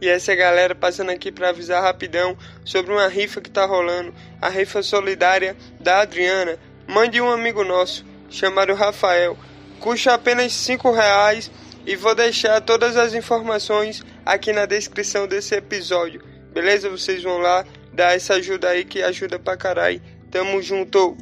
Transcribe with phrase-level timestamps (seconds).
[0.00, 4.48] E essa galera passando aqui para avisar rapidão sobre uma rifa que tá rolando, a
[4.48, 9.36] rifa solidária da Adriana, mãe de um amigo nosso, chamado Rafael.
[9.80, 11.50] Custa apenas 5 reais
[11.86, 16.22] e vou deixar todas as informações aqui na descrição desse episódio.
[16.52, 16.88] Beleza?
[16.88, 20.00] Vocês vão lá dar essa ajuda aí que ajuda pra caralho.
[20.30, 21.16] Tamo junto!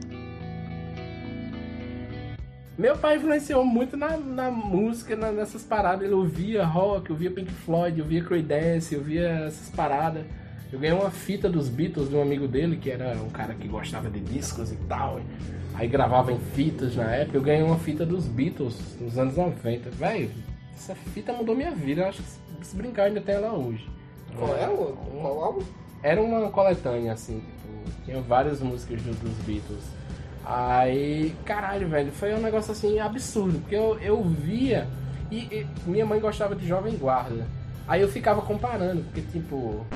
[2.79, 6.05] Meu pai influenciou muito na, na música, na, nessas paradas.
[6.05, 10.25] Ele ouvia rock, ouvia Pink Floyd, ouvia Creedence, ouvia essas paradas.
[10.73, 13.69] Eu ganhei uma fita dos Beatles de um amigo dele, que era um cara que
[13.69, 15.21] gostava de discos e tal.
[15.75, 17.37] Aí gravava em fitas na época.
[17.37, 19.91] Eu ganhei uma fita dos Beatles nos anos 90.
[19.91, 20.31] Velho,
[20.75, 22.01] essa fita mudou minha vida.
[22.03, 23.87] Eu acho que se brincar ainda tem ela hoje.
[24.39, 25.63] Qual é o qual álbum?
[26.03, 29.85] Era uma coletânea, assim, tipo, tinha várias músicas do- dos Beatles.
[30.55, 34.87] Aí, caralho, velho, foi um negócio assim absurdo, porque eu, eu via
[35.31, 37.47] e, e minha mãe gostava de Jovem Guarda.
[37.89, 39.87] Aí eu ficava comparando, porque tipo.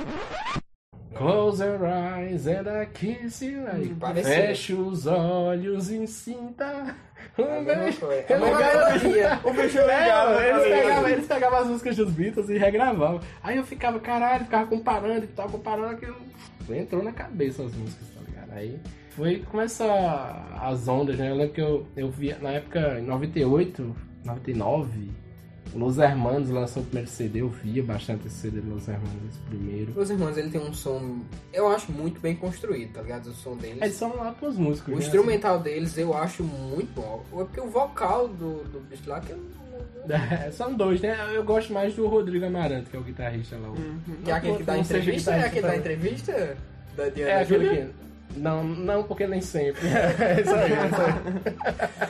[1.15, 3.67] Close your eyes and I kiss you.
[3.71, 4.33] Aí, Parecia.
[4.33, 6.95] feche os olhos e sinta.
[7.37, 7.99] Um mesma beijo.
[7.99, 8.25] coisa.
[8.27, 9.39] É uma melodia.
[9.45, 10.81] O bicho É, mano, eles, né?
[10.81, 13.19] pegavam, eles pegavam as músicas dos Beatles e regravavam.
[13.43, 16.17] Aí eu ficava, caralho, ficava comparando e tal, comparando aquilo.
[16.69, 18.51] Entrou na cabeça as músicas, tá ligado?
[18.57, 18.79] Aí
[19.17, 21.31] foi começar as ondas, né?
[21.31, 25.09] Eu lembro que eu, eu via na época, em 98, 99,
[25.73, 29.23] o Los Hermanos lançou o primeiro CD, eu via bastante esse CD do Los Hermanos,
[29.27, 29.99] esse primeiro.
[29.99, 33.25] Os irmãos, ele tem um som, eu acho, muito bem construído, tá ligado?
[33.25, 33.81] O som deles.
[33.81, 34.93] Eles são lá pros músicos.
[34.93, 35.03] O né?
[35.03, 37.23] instrumental deles eu acho muito bom.
[37.33, 39.39] É porque o vocal do, do bicho lá que eu
[40.07, 41.17] É, são dois, né?
[41.33, 43.69] Eu gosto mais do Rodrigo Amaranto, que é o guitarrista lá.
[43.69, 43.75] o-
[44.23, 45.31] Que é aquele que dá entrevista?
[45.31, 46.57] É aquele que dá entrevista?
[46.95, 48.06] Da Diana É aquele que.
[48.35, 49.87] Não, não, porque nem sempre.
[49.87, 51.13] É isso aí, é isso aí.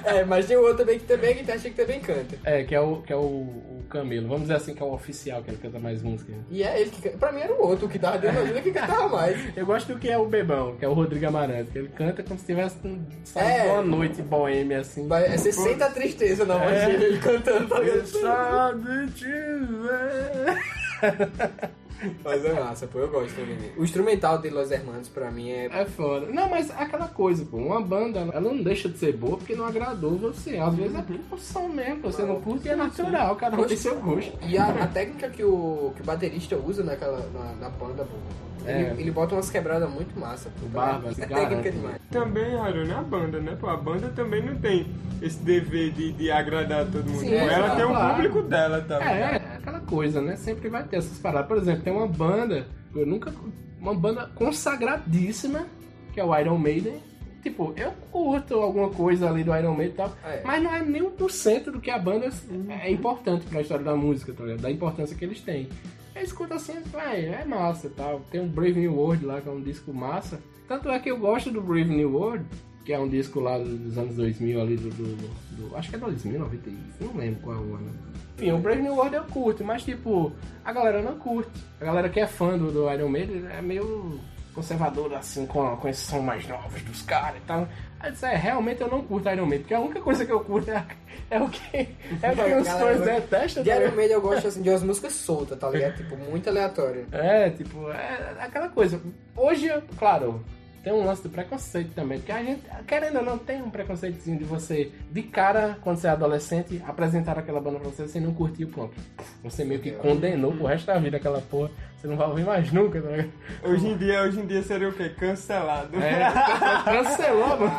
[0.19, 2.35] É, mas tem o outro também que também é guitarrista que também canta.
[2.45, 4.27] É, que é o, que é o, o Camilo.
[4.27, 6.33] Vamos dizer assim, que é o oficial, que ele canta mais música.
[6.49, 7.17] E é ele que canta.
[7.17, 9.57] Pra mim era o outro, que tava dando ajuda que cantava mais.
[9.57, 12.23] Eu gosto do que é o Bebão, que é o Rodrigo Amaranto, que ele canta
[12.23, 12.77] como se estivesse
[13.25, 13.65] sabe, É.
[13.71, 15.05] uma noite boêmia, assim.
[15.07, 16.85] Mas é, você sente a tristeza na voz É.
[16.87, 18.05] dele ele cantando, tá ligado?
[18.07, 20.57] Sabe te ver.
[22.23, 23.57] Mas é massa, pô, eu gosto também.
[23.77, 25.65] O instrumental de Los Hermanos pra mim é.
[25.65, 26.27] É foda.
[26.27, 27.57] Não, mas é aquela coisa, pô.
[27.57, 30.57] Uma banda, ela não deixa de ser boa porque não agradou você.
[30.57, 33.77] Às vezes é por som mesmo, você não curte e é natural, cada um tem
[33.77, 34.31] seu gosto.
[34.45, 38.15] E a, a técnica que o, que o baterista usa naquela, na, na banda, pô,
[38.65, 38.95] ele, É.
[38.97, 40.49] ele bota umas quebradas muito massa.
[40.59, 41.97] Pô, O Barba, é técnica demais.
[42.11, 43.55] Também, Aaron, a banda, né?
[43.59, 44.87] Pô, a banda também não tem
[45.21, 47.19] esse dever de, de agradar todo mundo.
[47.21, 48.15] Sim, Pô, ela é, tem o claro.
[48.15, 49.13] público dela, tá ligado?
[49.15, 50.35] É, é aquela coisa, né?
[50.35, 51.47] Sempre vai ter essas paradas.
[51.47, 53.33] Por exemplo, tem uma banda, eu nunca.
[53.79, 55.65] Uma banda consagradíssima,
[56.13, 56.95] que é o Iron Maiden.
[57.43, 60.41] Tipo, eu curto alguma coisa ali do Iron Maiden e tal, É.
[60.43, 62.29] mas não é nem um por cento do que a banda
[62.81, 64.61] é importante pra história da música, tá ligado?
[64.61, 65.69] Da importância que eles têm.
[66.15, 68.21] Eu escuto assim, vai, é massa tal.
[68.31, 70.41] Tem um Brave New World lá, que é um disco massa.
[70.67, 72.43] Tanto é que eu gosto do Brave New World,
[72.87, 75.17] que é um disco lá dos anos 2000 ali, do, do,
[75.57, 76.69] do- acho que é 2000, 90,
[77.01, 77.91] não lembro qual é o ano.
[78.37, 80.31] Enfim, o Brave New World eu curto, mas tipo,
[80.63, 81.51] a galera não curte.
[81.81, 84.17] A galera que é fã do, do Iron Maiden é meio
[84.53, 87.67] conservadora, assim, com, com esses som mais novos dos caras e tal.
[87.99, 90.31] Aí eu disse, é, realmente eu não curto Iron Maiden, porque a única coisa que
[90.31, 90.85] eu curto é,
[91.29, 91.77] é o que,
[92.21, 93.63] é o que os fãs detestam.
[93.63, 93.95] De tá Iron?
[93.97, 95.97] Maiden eu gosto assim, de umas músicas soltas, tá ligado?
[95.97, 97.05] Tipo, muito aleatório.
[97.11, 99.01] É, tipo, é aquela coisa.
[99.35, 99.67] Hoje,
[99.99, 100.41] claro,
[100.87, 104.37] tem um lance do preconceito também, porque a gente, querendo ou não, tem um preconceitozinho
[104.37, 108.33] de você, de cara, quando você é adolescente, apresentar aquela banda pra você, você não
[108.33, 108.95] curtiu, pronto.
[109.43, 112.71] Você meio que condenou pro resto da vida aquela porra, você não vai ouvir mais
[112.71, 113.31] nunca, tá ligado?
[113.63, 115.09] Hoje em dia, hoje em dia seria o quê?
[115.09, 115.97] Cancelado.
[116.01, 116.31] É,
[116.85, 117.71] cancelou, mano.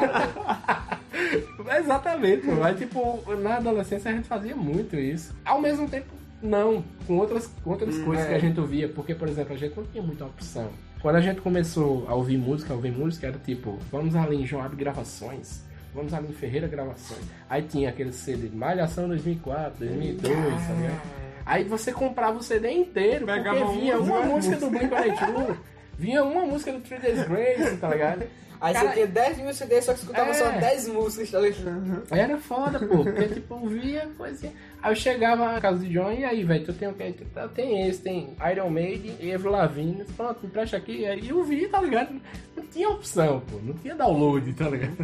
[1.80, 2.60] Exatamente, mano.
[2.60, 5.34] Mas, tipo, na adolescência a gente fazia muito isso.
[5.46, 6.84] Ao mesmo tempo, não.
[7.06, 8.28] Com outras, com outras coisas é.
[8.28, 8.86] que a gente ouvia.
[8.86, 10.70] Porque, por exemplo, a gente não tinha muita opção.
[11.00, 14.46] Quando a gente começou a ouvir música, a ouvir música, era tipo, vamos ali em
[14.46, 15.62] Joab Gravações.
[15.94, 17.22] Vamos ali em Ferreira Gravações.
[17.48, 21.00] Aí tinha aquele CD de Malhação 2004, 2002, tá ligado?
[21.46, 24.56] Aí você comprava o CD inteiro, Pegava porque vinha uma uma música.
[24.56, 25.56] música do Blink-182,
[25.98, 28.24] vinha uma música do Three Days Grace, tá ligado?
[28.60, 30.34] Aí Cara, você tinha 10 mil CDs, só que escutava É.
[30.34, 32.02] só 10 músicas, tá ligado?
[32.10, 34.52] Aí era foda, pô, porque tipo, eu via coisinha.
[34.82, 37.12] Aí eu chegava na casa de John e aí, velho, tu tem o que?
[37.12, 40.04] Tu Tem esse, tem Iron Maiden e Evil Lavigne.
[40.16, 41.06] Pronto, me presta aqui.
[41.06, 42.20] Aí eu vi, tá ligado?
[42.56, 44.96] Não tinha opção, pô, não tinha download, tá ligado?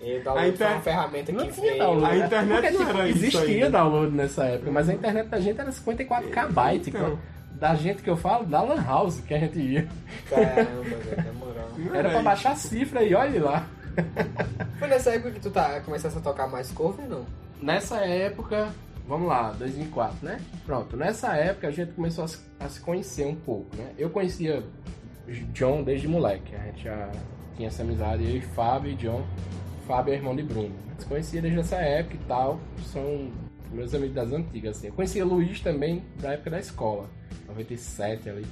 [0.00, 1.78] E dá Aí tá- uma ferramenta Não que tinha veio.
[1.78, 2.22] download.
[2.22, 3.70] A internet Porque, não tipo, era isso existia ainda.
[3.70, 6.88] download nessa época, mas a internet da gente era 54 KB.
[6.88, 7.18] Então.
[7.58, 9.88] Da gente que eu falo, da Lan House que a gente ia.
[10.28, 11.68] Caramba, velho, na moral.
[11.94, 13.66] Era pra baixar a cifra e olha lá.
[14.78, 17.24] Foi nessa época que tu tá, começasse a tocar mais cover, não?
[17.60, 18.68] Nessa época,
[19.08, 20.38] vamos lá, 2004, né?
[20.66, 23.92] Pronto, nessa época a gente começou a se, a se conhecer um pouco, né?
[23.96, 24.62] Eu conhecia
[25.52, 27.10] John desde moleque, a gente já
[27.56, 29.24] tinha essa amizade, eu e Fábio e John.
[29.86, 30.74] Fábio é irmão de Bruno.
[30.98, 32.60] Se conhecia desde essa época e tal,
[32.92, 33.30] são
[33.72, 34.88] meus amigos das antigas, assim.
[34.88, 37.08] Eu conhecia Luiz também da época da escola,
[37.48, 38.46] 97 ali.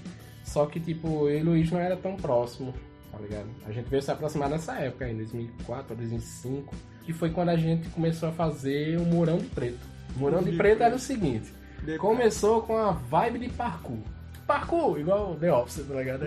[0.45, 2.75] Só que, tipo, eu e Luiz não era tão próximo,
[3.11, 3.49] tá ligado?
[3.67, 6.75] A gente veio se aproximar nessa época, em 2004, 2005,
[7.05, 9.81] que foi quando a gente começou a fazer o Murão de Preto.
[10.17, 11.53] O Murão de Preto era o seguinte,
[11.99, 13.99] começou com a vibe de parkour.
[14.47, 16.25] Parkour, igual The Office, tá ligado?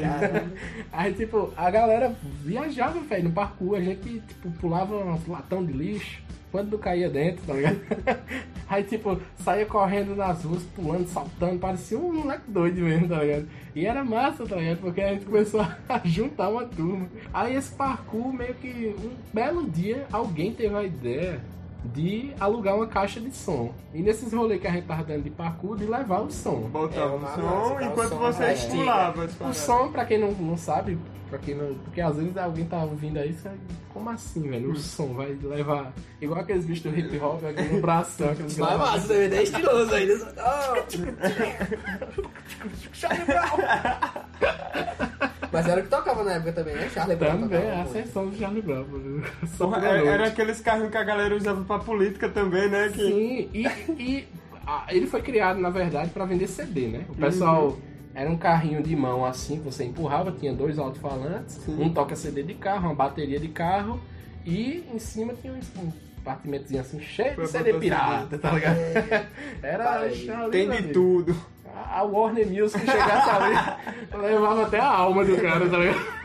[0.91, 3.77] Aí, tipo, a galera viajava, velho, no parkour.
[3.77, 6.19] A gente, tipo, pulava um latão de lixo.
[6.51, 7.79] Quando caía dentro, tá ligado?
[8.69, 13.47] Aí, tipo, saía correndo nas ruas, pulando, saltando, parecia um moleque doido mesmo, tá ligado?
[13.73, 14.79] E era massa, tá ligado?
[14.79, 17.07] Porque a gente começou a juntar uma turma.
[17.33, 21.41] Aí esse parkour, meio que um belo dia, alguém teve a ideia
[21.85, 23.71] de alugar uma caixa de som.
[23.93, 26.61] E nesses rolês que a gente tava dando de parkour, de levar o som.
[26.69, 28.53] Botava É, o som massa, enquanto o som você é.
[28.53, 29.29] estimulava.
[29.41, 30.97] O som, pra quem não, não sabe,
[31.29, 31.75] pra quem não.
[31.75, 33.49] Porque às vezes alguém tá ouvindo aí, você,
[33.93, 34.71] como assim, velho?
[34.71, 35.93] O som vai levar.
[36.21, 38.29] Igual aqueles bichos do hip hop aqui no bração.
[38.31, 40.17] aqueles Mas massa, DVD é estiloso ainda.
[45.51, 46.89] Mas era o que tocava na época também, né?
[46.93, 48.85] Charlie Brown Também, tocava a ascensão do Charlie Brown.
[49.57, 50.07] Só era, noite.
[50.07, 52.89] era aqueles carrinhos que a galera usava pra política também, né?
[52.89, 53.01] Que...
[53.01, 53.67] Sim, e,
[54.01, 54.27] e
[54.65, 57.05] ah, ele foi criado, na verdade, pra vender CD, né?
[57.09, 57.77] O pessoal
[58.13, 62.55] era um carrinho de mão assim, que você empurrava, tinha dois alto-falantes, um toca-CD de
[62.55, 64.01] carro, uma bateria de carro,
[64.45, 65.91] e em cima tinha um,
[66.27, 68.77] compartimentozinho assim, cheio Pra de CD pirata, tá ligado?
[69.63, 71.35] Era Pai, Tem de tudo.
[71.91, 73.55] A Warner Music chegasse ali,
[74.21, 76.17] levava até a alma do cara, tá ligado?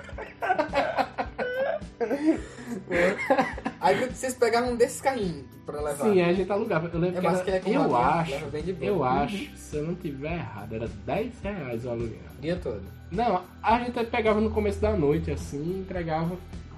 [3.81, 6.05] Aí vocês pegavam um desses carrinhos pra levar.
[6.05, 6.91] Sim, a gente alugava.
[6.93, 8.87] Eu lembro É que massa que era, é eu rodinha, acho, leva bem de boa.
[8.89, 9.05] eu Uhum.
[9.05, 12.19] acho, se eu não tiver errado, era 10 reais o aluguel.
[12.41, 12.83] Dia todo.
[13.11, 16.37] Não, a gente pegava no começo da noite, assim, e entregava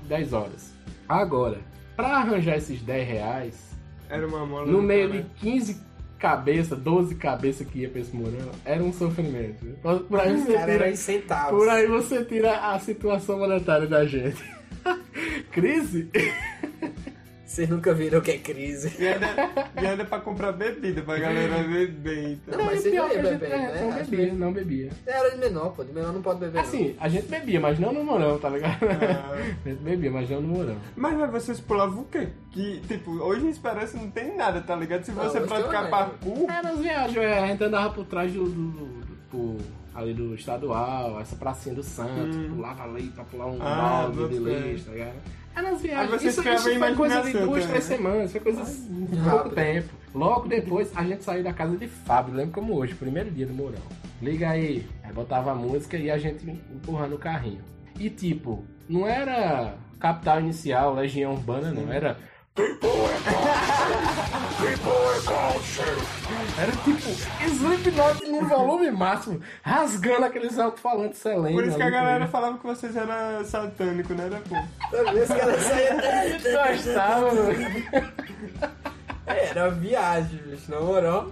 [0.08, 0.72] 10 horas.
[1.08, 1.58] Agora,
[1.96, 3.76] pra arranjar esses 10 reais,
[4.08, 4.66] Era uma mola.
[4.66, 5.22] no meio cara.
[5.22, 5.80] de 15
[6.18, 9.64] cabeças, 12 cabeças que ia pra esse morão, era um sofrimento.
[9.82, 10.84] Por- aí você tira,
[11.50, 14.42] por aí você tira a situação monetária da gente.
[15.52, 16.08] Crise?
[17.54, 18.92] Vocês nunca viram o que é crise.
[18.98, 19.26] E ainda,
[19.80, 22.32] e ainda pra comprar bebida, pra galera beber.
[22.32, 22.58] Então.
[22.58, 23.80] Não, mas você pior já ia que a gente- beber, é, né?
[23.80, 24.90] Não bebia, não bebia.
[25.06, 25.84] Era de menor, pô.
[25.84, 26.58] De menor não pode beber.
[26.58, 28.78] Assim, a gente bebia, mas não no morão, tá ligado?
[28.84, 29.36] Ah.
[29.64, 30.76] A gente bebia, mas não no morão.
[30.96, 32.28] Mas, mas vocês pulavam o quê?
[32.50, 35.04] Que, tipo, hoje em Esperança não tem nada, tá ligado?
[35.04, 38.44] Se Não, você praticar parkour, É, nas viagens, é, a gente andava por trás do,
[38.46, 42.48] do, do- do- ali do estadual, essa pracinha do Santos, Hum.
[42.56, 45.14] pulava ali pra pular um Ah, balde de lixo, tá ligado?
[45.56, 46.10] É nas Aí viagens.
[46.22, 47.80] você Isso, isso foi coisa de duas, também, três né?
[47.96, 49.54] semanas, foi coisa de pouco rápido.
[49.54, 49.88] tempo.
[50.14, 53.52] Logo depois, a gente saiu da casa de Fábio, lembro como hoje, primeiro dia do
[53.54, 53.80] Mourão.
[54.22, 57.60] Liga aí, aí botava a música e a gente empurrando o carrinho.
[57.98, 62.16] E tipo, não era capital inicial, legião urbana, não, era
[66.56, 67.10] Era tipo
[67.48, 71.60] Slipknot no volume máximo, rasgando aqueles alto-falantes selênios.
[71.60, 72.30] por isso que a galera ligado?
[72.30, 74.26] falava que vocês eram satânicos, né?
[74.26, 74.54] Era, pô.
[74.96, 76.72] Sabe, Esse cara saía.
[76.76, 77.50] Gostava, mano.
[79.26, 81.30] É, Era viagem, bicho, na moral.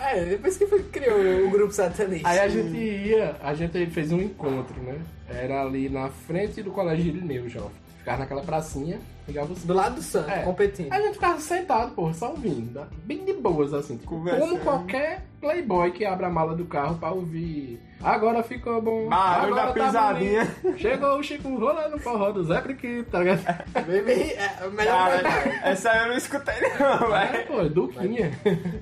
[0.00, 2.26] É, depois que foi que criou o grupo satanista.
[2.26, 4.98] Aí a gente ia, a gente fez um encontro, né?
[5.28, 7.84] Era ali na frente do colégio Irineu, jovem.
[7.98, 10.42] Ficava naquela pracinha, o Do lado do Santo, É.
[10.42, 10.92] competindo.
[10.92, 12.74] A gente ficava sentado, pô, só ouvindo.
[12.74, 12.86] tá?
[13.04, 13.96] Bem de boas, assim.
[13.96, 14.48] Tipo, Conversando.
[14.50, 17.78] como qualquer playboy que abre a mala do carro pra ouvir.
[18.02, 19.08] Agora ficou bom.
[19.08, 20.44] Barulho agora da tá pisadinha.
[20.62, 20.78] bonito.
[20.78, 23.44] Chegou o Chico rolando no forró do Zé Criquito, tá ligado?
[23.86, 25.60] Bem, bem, é, melhor Cara, verdade.
[25.64, 27.46] essa aí eu não escutei, não, É, velho.
[27.46, 28.30] pô, Duquinha.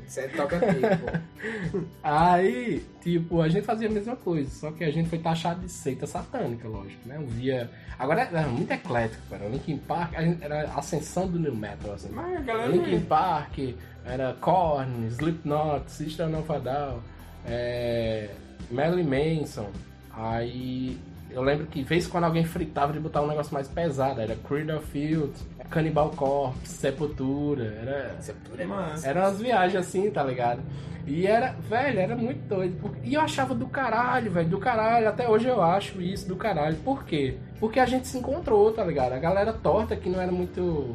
[0.06, 1.80] Você toca aqui, pô.
[2.02, 5.70] Aí, tipo, a gente fazia a mesma coisa, só que a gente foi taxado de
[5.70, 7.18] seita satânica, lógico, né?
[7.18, 7.70] Um via.
[7.98, 9.46] Agora era muito eclético, cara.
[9.48, 12.10] Linkin Park a gente- era a ascensão do New Metal, assim.
[12.10, 12.70] Mas a galera.
[12.70, 13.58] Linkin Park,
[14.04, 17.00] era Korn, Slipknot, System of a Down,
[17.46, 18.30] é,
[18.70, 19.70] Marilyn Manson.
[20.14, 20.98] Aí
[21.34, 24.76] eu lembro que vez quando alguém fritava de botar um negócio mais pesado, era Cradle
[24.78, 25.32] of Field,
[25.70, 29.08] Cannibal Corpse, Sepultura, era Sepultura é massa.
[29.08, 30.60] eram umas viagens assim, tá ligado?
[31.06, 32.76] E era, velho, era muito doido.
[32.80, 35.08] porque- E eu achava do caralho, velho, do caralho.
[35.08, 36.76] Até hoje eu acho isso do caralho.
[36.76, 37.36] Por quê?
[37.58, 39.12] Porque a gente se encontrou, tá ligado?
[39.12, 40.94] A galera torta que não era muito.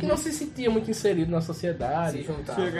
[0.00, 2.18] que não se sentia muito inserido na sociedade.
[2.18, 2.24] Se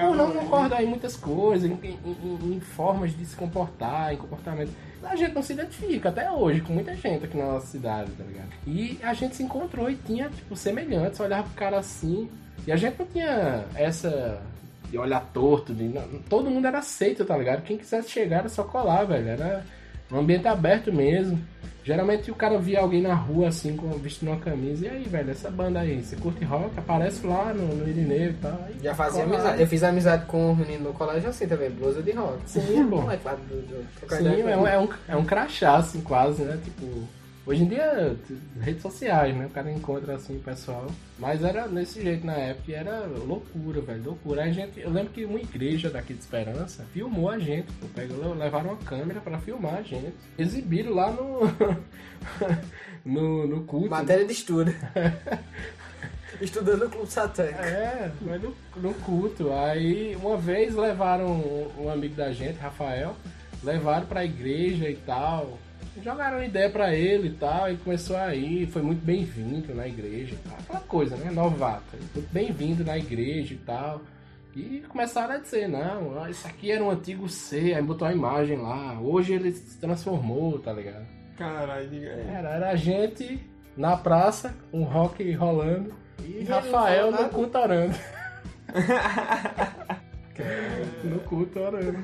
[0.08, 4.72] Por não concordar em muitas coisas, em- em- em formas de se comportar, em comportamento.
[5.02, 8.24] A gente não se identifica até hoje com muita gente aqui na nossa cidade, tá
[8.24, 8.50] ligado?
[8.66, 12.28] E a gente se encontrou e tinha, tipo, semelhantes, olhava pro cara assim.
[12.66, 14.40] E a gente não tinha essa
[14.90, 15.72] de olhar torto.
[15.72, 15.92] De,
[16.28, 17.62] todo mundo era aceito, tá ligado?
[17.62, 19.28] Quem quisesse chegar era só colar, velho.
[19.28, 19.64] Era
[20.10, 21.38] um ambiente aberto mesmo.
[21.82, 24.86] Geralmente o cara via alguém na rua assim, com, vestindo uma camisa.
[24.86, 26.78] E aí, velho, essa banda aí, você curte rock?
[26.78, 28.60] Aparece lá no, no Irineu e tal.
[28.66, 29.60] Aí Já fazia amizade.
[29.60, 32.38] Eu fiz amizade com um menino no colégio assim também, blusa de rock.
[32.44, 32.60] Sim,
[33.96, 36.58] trocar Sim, é um, é, um, é um crachá, assim, quase, né?
[36.62, 36.86] Tipo,
[37.50, 38.16] hoje em dia,
[38.60, 39.46] redes sociais, né?
[39.46, 40.86] O cara encontra, assim, o pessoal.
[41.18, 44.44] Mas era desse jeito na época e era loucura, velho, loucura.
[44.44, 47.88] A gente, eu lembro que uma igreja daqui de Esperança filmou a gente, pô.
[47.88, 50.14] Pegou, levaram uma câmera pra filmar a gente.
[50.38, 51.40] Exibiram lá no...
[53.04, 53.90] no, no culto.
[53.90, 54.72] Matéria de estudo.
[56.40, 57.60] Estudando no Clube Satânico.
[57.60, 59.52] É, foi no, no culto.
[59.52, 63.16] Aí uma vez levaram um, um amigo da gente, Rafael,
[63.62, 65.58] levaram pra igreja e tal.
[66.02, 70.34] Jogaram ideia pra ele e tal, ele começou a ir, foi muito bem-vindo na igreja
[70.34, 70.58] e tal.
[70.58, 71.30] Aquela coisa, né?
[71.30, 71.96] Novato.
[72.14, 74.02] Muito bem-vindo na igreja e tal.
[74.54, 78.56] E começaram a dizer, não, isso aqui era um antigo C, aí botou a imagem
[78.56, 79.00] lá.
[79.00, 81.06] Hoje ele se transformou, tá ligado?
[81.36, 82.04] Caralho.
[82.04, 83.40] Era, era a gente
[83.76, 85.94] na praça, um rock rolando
[86.24, 87.96] e, ele Rafael no falou culto orando.
[91.04, 91.98] No culto orando.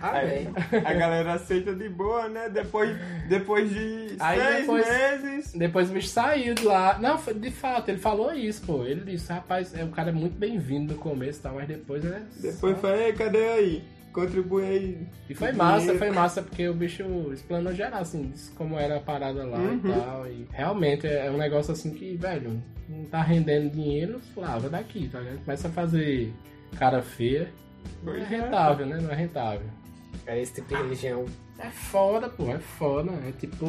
[0.00, 0.48] Amém.
[0.84, 2.48] A galera aceita de boa, né?
[2.48, 2.96] Depois,
[3.28, 5.52] depois de Aí seis depois- meses.
[5.54, 6.98] Depois o bicho saiu de lá.
[6.98, 8.84] Não, foi- de fato, ele falou isso, pô.
[8.84, 12.04] Ele disse, rapaz, é, o cara é muito bem-vindo no começo e tal, mas depois
[12.04, 12.22] é.
[12.40, 13.84] Depois foi, "Ei, cadê aí?
[14.12, 15.06] Contribui aí.
[15.28, 15.98] E foi massa, Dinheiro.
[15.98, 19.76] foi massa, porque o bicho explanou geral, assim, disse como era a parada lá Uhum.
[19.84, 20.26] e tal.
[20.26, 25.20] E realmente é um negócio assim que, velho, não tá rendendo dinheiro, lava daqui, tá
[25.20, 25.44] ligado?
[25.44, 26.32] Começa a fazer
[26.76, 27.52] cara feia.
[28.02, 28.24] Não é é.
[28.24, 28.98] rentável, né?
[29.00, 29.66] Não é rentável.
[30.26, 31.24] É esse tipo de religião.
[31.58, 33.12] É foda, pô, é foda.
[33.28, 33.66] É tipo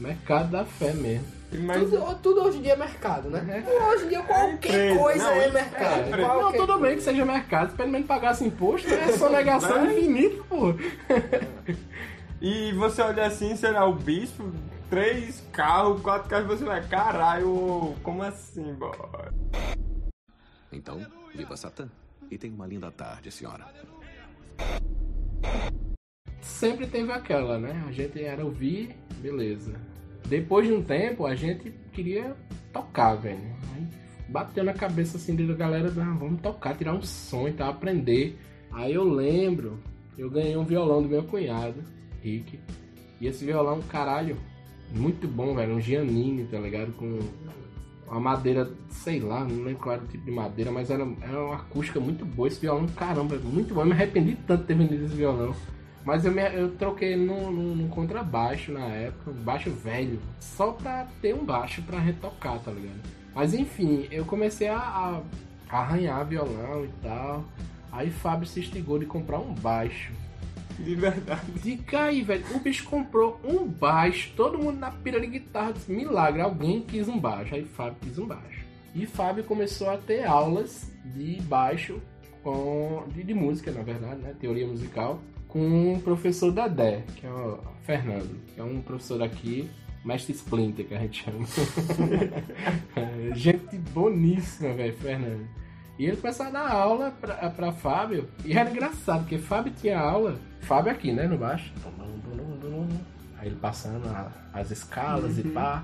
[0.00, 1.26] mercado da fé mesmo.
[1.52, 3.64] Mas Tudo, tudo hoje em dia é mercado, né?
[3.90, 6.08] Hoje em dia qualquer empresa, coisa não, é é mercado.
[6.08, 6.28] empresa.
[6.28, 10.74] Não, tudo bem que seja mercado, se pelo menos pagasse imposto, é sonegação infinita, pô.
[12.40, 14.52] E você olha assim, será o bispo?
[14.90, 18.92] Três carros, quatro carros, você vai, caralho, como assim, boy?
[20.70, 21.00] Então,
[21.34, 21.88] viva Satã.
[22.30, 23.66] E tenha uma linda tarde, senhora.
[26.40, 27.84] Sempre teve aquela, né?
[27.86, 29.74] A gente era ouvir, beleza.
[30.26, 32.36] Depois de um tempo, a gente queria
[32.72, 33.56] tocar, velho.
[33.74, 33.86] Aí
[34.28, 38.38] bateu na cabeça assim da galera, "Não, vamos tocar, tirar um som e tal, aprender.
[38.72, 39.78] Aí eu lembro,
[40.18, 41.82] eu ganhei um violão do meu cunhado,
[42.22, 42.58] Rick.
[43.20, 44.36] E esse violão, caralho,
[44.90, 45.74] muito bom, velho.
[45.74, 46.92] Um Giannini, tá ligado?
[46.92, 47.18] Com
[48.08, 51.44] uma madeira, sei lá, não lembro qual era o tipo de madeira, mas era, era
[51.44, 52.48] uma acústica muito boa.
[52.48, 53.80] Esse violão, caramba, muito bom.
[53.82, 55.54] Eu me arrependi tanto de ter vendido esse violão.
[56.04, 60.70] Mas eu, me, eu troquei num, num- num contrabaixo na época, um baixo velho, só
[60.70, 63.00] pra ter um baixo pra retocar, tá ligado?
[63.34, 65.20] Mas enfim, eu comecei a, a
[65.76, 67.44] arranhar violão e tal.
[67.90, 70.12] Aí Fábio se instigou de comprar um baixo.
[70.78, 71.52] De verdade.
[71.62, 75.90] Diga aí, velho, o bicho comprou um baixo, todo mundo na pira de guitarra, disse,
[75.90, 77.54] milagre, alguém quis um baixo.
[77.54, 78.64] Aí Fábio quis um baixo.
[78.94, 82.00] E Fábio começou a ter aulas de baixo,
[82.42, 84.34] com, de, de música, na verdade, né?
[84.38, 89.68] Teoria musical, com o professor Dadé, que é o Fernando, que é um professor aqui,
[90.04, 91.46] mestre Splinter, que a gente chama.
[92.96, 95.46] É, gente boníssima, velho, Fernando.
[95.98, 98.28] E ele começou a dar aula pra, pra Fábio.
[98.44, 100.36] E era engraçado, porque Fábio tinha aula.
[100.60, 101.26] Fábio aqui, né?
[101.26, 101.72] No baixo.
[103.38, 105.82] Aí ele passando a- as escalas e pá.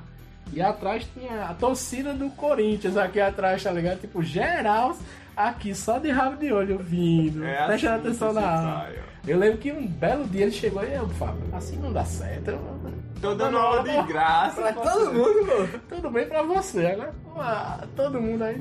[0.53, 4.01] E atrás tinha a torcida do Corinthians aqui atrás, tá ligado?
[4.01, 4.97] Tipo, geral
[5.37, 7.45] aqui, só de rabo de olho vindo.
[7.45, 8.91] É prestando assim atenção na aula.
[9.27, 12.49] Eu lembro que um belo dia ele chegou e eu, Fábio, assim não dá certo.
[12.51, 12.83] Eu-
[13.21, 14.61] Tô dando aula de graça.
[14.61, 15.79] Pra todo mundo, pô.
[15.95, 16.99] Tudo bem pra você.
[17.37, 18.61] Ah, todo mundo aí.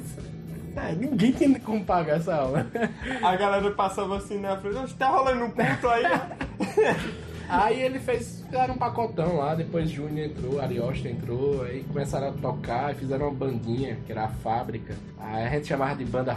[0.75, 2.65] É, ninguém tem como pagar essa aula.
[3.23, 6.03] A galera passava assim na frente, "Oxe, tá rolando um culto aí.
[7.53, 12.31] Aí ele fez, fizeram um pacotão lá, depois Júnior entrou, Ariosta entrou, aí começaram a
[12.31, 14.95] tocar, fizeram uma bandinha, que era a fábrica.
[15.19, 16.31] Aí a gente chamava de banda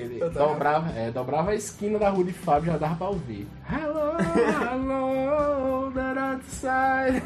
[0.00, 3.08] ele Eu tava- dobrava, é, dobrava a esquina da rua de Fábio já dava pra
[3.08, 3.46] ouvir.
[3.70, 4.16] Hello,
[4.72, 7.20] hello, that outside.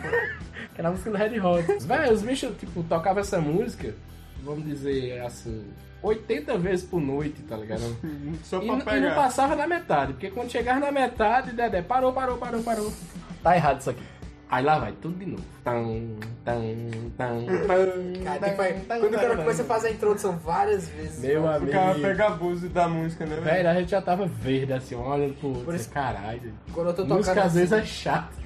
[0.75, 1.87] que era a música do Red Hot.
[1.87, 3.95] Véi, os bichos, tipo, tocavam essa música,
[4.45, 5.65] vamos dizer assim,
[6.03, 7.83] 80 vezes por noite, tá ligado?
[8.45, 9.15] Só E, pra n- e não pegar.
[9.15, 12.93] passava da metade, porque quando chegava na metade, Dedé, parou, parou, parou, parou.
[13.43, 14.03] Tá errado isso aqui.
[14.51, 15.43] Aí lá vai, tudo de novo.
[15.65, 16.11] Tam,
[16.45, 16.61] tam,
[17.17, 17.47] tam,
[18.23, 21.21] Cara, tipo, quando o cara começa a fazer a introdução várias vezes.
[21.21, 21.73] Meu O amigo.
[21.73, 23.37] cara pega abuso da música, né?
[23.37, 25.65] Velho, a gente já tava verde assim, olhando pro outro.
[25.65, 26.53] Por isso- Caralho.
[26.75, 28.42] Quando eu tô Música tocando às vezes assim, é chata.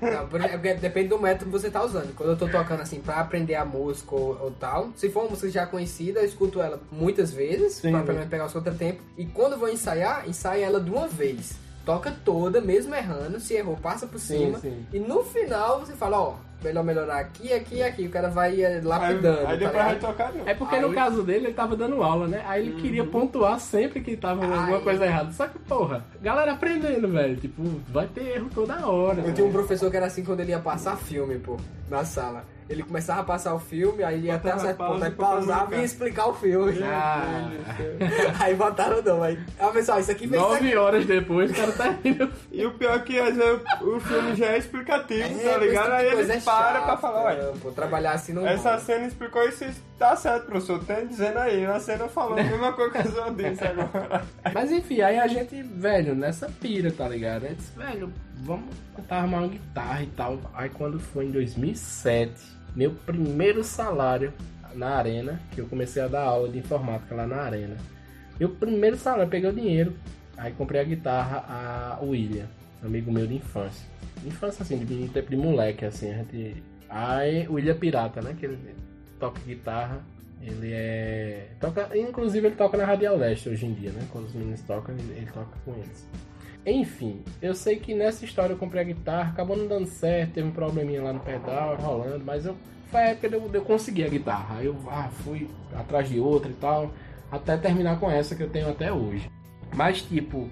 [0.00, 2.14] Não, porque depende do método que você tá usando.
[2.14, 5.30] Quando eu tô tocando assim pra aprender a música ou, ou tal, se for uma
[5.30, 7.90] música já conhecida, eu escuto ela muitas vezes, Sim.
[7.90, 9.04] pra pelo menos pegar os contratempos.
[9.16, 11.54] E quando eu vou ensaiar, ensaio ela de uma vez.
[11.84, 14.58] Toca toda, mesmo errando, se errou, passa por Sim, cima.
[14.60, 14.86] sim.
[14.92, 18.06] E no final você fala, ó, melhor melhorar aqui, aqui e aqui.
[18.06, 19.38] O cara vai Aí, lapidando.
[19.40, 20.00] aí tá depois vai ligado?
[20.00, 20.48] tocar não.
[20.48, 22.42] É porque Aí- no caso dele, ele tava dando aula, né?
[22.46, 25.32] Aí ele queria pontuar sempre que tava alguma Aí- coisa errada.
[25.32, 27.36] Só que, porra, galera aprendendo, velho.
[27.36, 29.20] Tipo, vai ter erro toda hora.
[29.20, 29.32] Eu né?
[29.32, 31.56] tinha um professor que era assim quando ele ia passar filme, pô,
[31.92, 32.44] na sala.
[32.68, 35.76] Ele começava a passar o filme, aí ia até um certo pausa ponto, aí pausava
[35.76, 36.82] e explicar o filme.
[36.82, 37.50] Ah,
[38.40, 39.38] aí botaram não, aí.
[39.58, 42.32] Ah, pessoal, isso aqui fez nove horas depois, o cara tá indo.
[42.50, 45.92] E o pior é que às vezes o filme já é explicativo, É, tá ligado?
[45.92, 48.78] Aí tipo coisa ele é para chato, pra falar, olha, pô, trabalhar assim não essa
[48.78, 50.82] cena explicou isso, isso tá certo, professor.
[50.84, 54.24] Tem dizendo aí, na cena falou a mesma coisa que eu disse agora.
[54.54, 57.44] Mas enfim, aí a gente, velho, nessa pira, tá ligado?
[57.44, 60.38] Aí disse, velho, vamos tentar arrumar uma guitarra e tal.
[60.54, 62.32] Aí quando foi em 2007,
[62.74, 64.32] meu primeiro salário
[64.74, 67.76] na arena, que eu comecei a dar aula de informática lá na arena.
[68.38, 69.94] Meu primeiro salário, peguei o dinheiro,
[70.36, 72.46] aí comprei a guitarra a William,
[72.82, 73.86] amigo meu de infância.
[74.24, 76.62] Infância assim, de tempo de moleque, assim, a gente.
[76.88, 78.34] Aí o William Pirata, né?
[78.38, 78.74] Que ele
[79.18, 80.00] toca guitarra.
[80.40, 81.48] Ele é.
[81.60, 81.96] Toca.
[81.96, 84.06] Inclusive ele toca na Radial Leste hoje em dia, né?
[84.10, 86.06] Quando os meninos tocam, ele, ele toca com eles.
[86.64, 90.46] Enfim, eu sei que nessa história eu comprei a guitarra, acabou não dando certo, teve
[90.46, 92.56] um probleminha lá no pedal, rolando, mas eu.
[92.90, 94.62] Foi a época de eu, de eu conseguir a guitarra.
[94.62, 96.92] Eu ah, fui atrás de outra e tal,
[97.30, 99.30] até terminar com essa que eu tenho até hoje.
[99.74, 100.48] Mas tipo,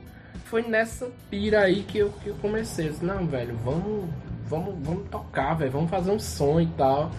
[0.46, 2.88] foi nessa pira aí que eu, que eu comecei.
[2.88, 4.08] Eu disse, não, velho, vamos,
[4.46, 7.10] vamos, vamos tocar, velho, vamos fazer um som e tal.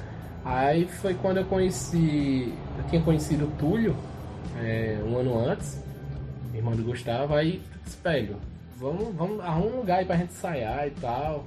[0.44, 2.52] Aí foi quando eu conheci.
[2.78, 3.96] Eu tinha conhecido o Túlio
[4.60, 5.84] é, um ano antes,
[6.54, 8.38] irmão do Gustavo, aí espelho,
[8.78, 11.46] vamos, vamos arrumar um lugar aí pra gente ensaiar e tal.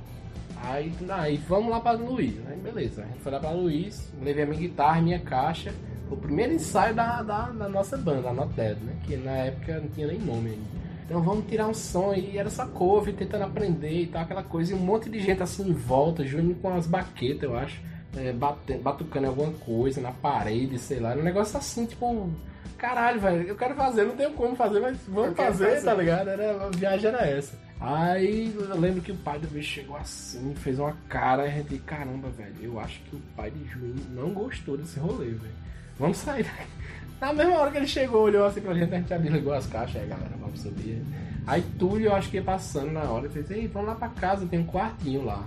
[0.62, 4.44] Aí, aí vamos lá pra Luiz, aí beleza, a gente foi lá pra Luiz, levei
[4.44, 5.74] a minha guitarra, minha caixa,
[6.10, 8.96] o primeiro ensaio da, da, da nossa banda, a Not Dead, né?
[9.04, 10.84] Que na época não tinha nem nome ainda.
[11.04, 14.72] Então vamos tirar um som e era só cover, tentando aprender e tal, aquela coisa,
[14.72, 17.78] e um monte de gente assim em volta, Júnior com as baquetas, eu acho,
[18.16, 22.30] é, bate- batucando alguma coisa na parede, sei lá, era um negócio assim, tipo,
[22.78, 25.84] caralho, velho, eu quero fazer, não tenho como fazer, mas vamos fazer, fazer.
[25.84, 26.28] tá ligado?
[26.28, 27.56] Era, a viagem era essa.
[27.80, 31.52] Aí eu lembro que o pai do bicho chegou assim, fez uma cara, e a
[31.52, 35.54] gente, caramba, velho, eu acho que o pai de Juninho não gostou desse rolê, velho.
[35.98, 36.66] Vamos sair daqui.
[37.20, 39.66] Na mesma hora que ele chegou, olhou assim pra gente, a gente já desligou as
[39.66, 41.02] caixas, aí galera, vamos subir.
[41.46, 44.46] Aí Túlio, eu acho que ia passando na hora, fez, ei, vamos lá pra casa,
[44.46, 45.42] tem um quartinho lá.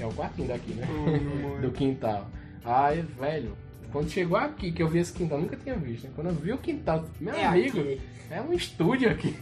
[0.00, 0.86] É o quartinho daqui, né?
[1.60, 2.26] Do quintal.
[2.64, 3.56] Aí, velho,
[3.92, 6.10] quando chegou aqui, que eu vi esse quintal, nunca tinha visto, né?
[6.14, 8.00] Quando eu vi o quintal, meu É amigo, aqui.
[8.30, 9.36] é um estúdio aqui.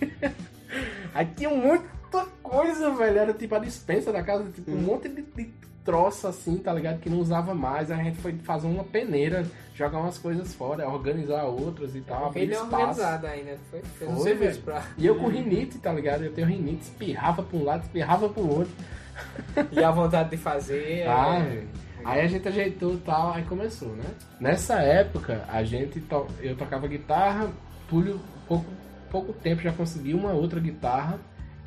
[1.15, 3.19] Aí tinha muita coisa, velho.
[3.19, 5.51] Era tipo a dispensa da casa, tipo um monte de, de
[5.85, 7.01] troço assim, tá ligado?
[7.01, 7.91] Que não usava mais.
[7.91, 12.27] Aí a gente foi fazer uma peneira, jogar umas coisas fora, organizar outras e tal.
[12.27, 14.63] abrir Ele é organizado ainda, foi, fez um Foi, serviço velho.
[14.63, 14.83] pra...
[14.99, 16.25] E eu com rinite, tá ligado?
[16.25, 18.73] Eu tenho rinite, espirrava pra um lado, espirrava pro outro.
[19.73, 21.07] E a vontade de fazer.
[21.07, 21.65] Ah, é...
[22.05, 24.05] Aí a gente ajeitou e tal, aí começou, né?
[24.41, 26.27] Nessa época, a gente to...
[26.41, 27.51] eu tocava guitarra,
[27.89, 28.67] Túlio, pouco,
[29.11, 31.19] pouco tempo já conseguiu uma outra guitarra,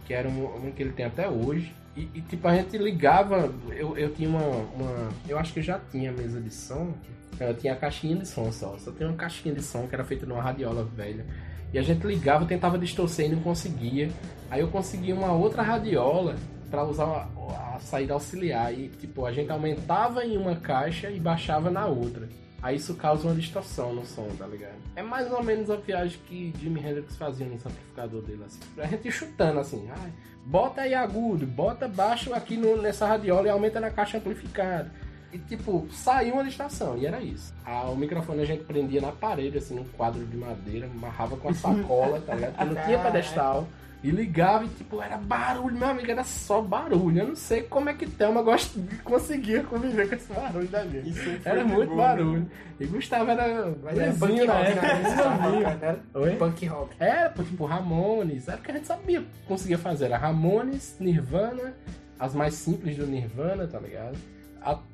[0.05, 1.73] que era uma, uma que ele tem até hoje.
[1.95, 5.09] E, e, tipo, a gente ligava, eu, eu tinha uma, uma.
[5.27, 6.93] Eu acho que já tinha mesa de som.
[7.39, 8.77] Eu tinha a caixinha de som só.
[8.77, 11.25] Só tinha uma caixinha de som que era feita numa radiola velha.
[11.73, 14.09] E a gente ligava, tentava distorcer e não conseguia.
[14.49, 16.35] Aí eu consegui uma outra radiola
[16.71, 18.73] para usar a, a saída auxiliar.
[18.73, 22.27] E tipo, a gente aumentava em uma caixa e baixava na outra.
[22.63, 24.75] Aí isso causa uma distorção no som, tá ligado?
[24.95, 28.59] É mais ou menos a viagem que Jimi Hendrix fazia no amplificador dele, assim.
[28.77, 30.11] A gente chutando assim, ai,
[30.45, 34.91] bota aí agudo, bota baixo aqui no, nessa radiola e aumenta na caixa amplificada.
[35.33, 37.53] E tipo, saiu uma distorção, e era isso.
[37.65, 41.49] Ah, o microfone a gente prendia na parede, assim, num quadro de madeira, amarrava com
[41.49, 42.53] a sacola, tá ligado?
[42.53, 43.67] Porque não tinha pedestal.
[44.03, 47.19] E ligava e, tipo, era barulho, meu amigo, era só barulho.
[47.19, 48.75] Eu não sei como é que Thelma gost...
[49.03, 52.39] conseguia conviver com esse barulho da foi Era de muito boa, barulho.
[52.39, 52.45] né?
[52.79, 55.77] E Gustavo era vizinho punk na rock, época, né?
[55.81, 56.35] Era Oi?
[56.35, 56.95] Punk rock.
[56.99, 58.47] Era, tipo, Ramones.
[58.47, 60.05] Era o que a gente sabia, conseguia fazer.
[60.05, 61.75] Era Ramones, Nirvana,
[62.19, 64.17] as mais simples do Nirvana, tá ligado?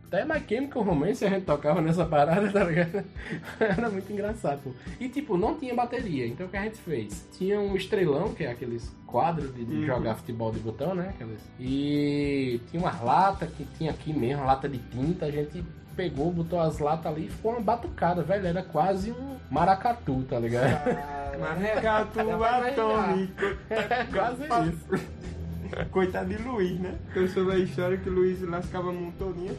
[0.08, 3.04] Até My Chemical Romance a gente tocava nessa parada, tá ligado?
[3.60, 4.72] Era muito engraçado, pô.
[5.02, 6.26] E, tipo, não tinha bateria.
[6.26, 7.28] Então, o que a gente fez?
[7.38, 9.86] Tinha um estrelão, que é aqueles quadros de, de Uhum.
[9.86, 11.10] jogar futebol de botão, né?
[11.10, 11.42] Aqueles...
[11.60, 15.26] E tinha uma lata que tinha aqui mesmo, lata de tinta.
[15.26, 15.62] A gente
[15.96, 18.48] pegou, botou as latas ali e ficou uma batucada, velho.
[18.48, 20.88] Era quase um maracatu, tá ligado?
[20.88, 23.44] Ah, Maracatu atômico.
[24.14, 25.06] Quase isso.
[25.92, 26.96] Coitado de Luiz, né?
[27.14, 29.52] Eu soube a história que o Luiz lascava a mão todinha.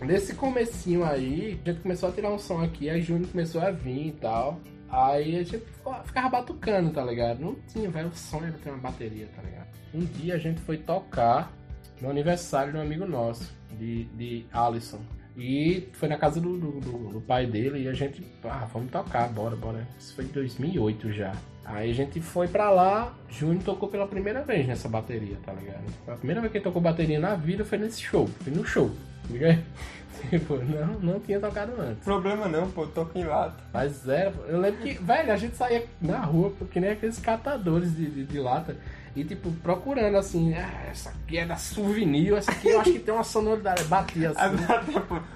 [0.00, 3.70] Nesse comecinho aí, a gente começou a tirar um som aqui, aí Júnior começou a
[3.70, 4.60] vir e tal.
[4.88, 5.62] Aí a gente
[6.04, 7.38] ficava batucando, tá ligado?
[7.40, 9.68] Não tinha, velho, o sonho era ter uma bateria, tá ligado?
[9.94, 11.52] Um dia a gente foi tocar
[12.00, 15.00] no aniversário de um amigo nosso, de, de Alisson.
[15.36, 19.28] E foi na casa do, do, do- pai dele e a gente, ah, vamos tocar,
[19.28, 19.86] bora, bora.
[19.98, 21.32] Isso foi em 2008 já.
[21.64, 25.84] Aí a gente foi pra lá, Júnior tocou pela primeira vez nessa bateria, tá ligado?
[26.08, 28.90] A primeira vez que ele tocou bateria na vida foi nesse show, foi no show?
[30.28, 32.04] Tipo, não, não tinha tocado antes.
[32.04, 33.56] Problema não, pô, toca em lata.
[33.72, 37.96] Mas era, eu lembro que, velho, a gente saía na rua, porque nem aqueles catadores
[37.96, 38.76] de, de, de lata,
[39.16, 42.98] e tipo, procurando assim, ah, essa aqui é da souvenir, essa aqui eu acho que
[43.00, 44.56] tem uma sonoridade, batia assim.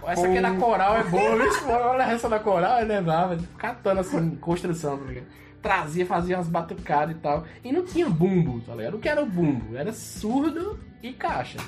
[0.07, 4.01] Essa aqui é da coral, é boa, olha essa da coral, eu lembrava, tipo, catando
[4.01, 5.27] assim, construção, tá ligado?
[5.61, 7.45] Trazia, fazia umas batucadas e tal.
[7.65, 8.99] E não tinha bumbo, tá ligado?
[8.99, 9.75] O que era o bumbo?
[9.75, 11.59] Era surdo e caixa.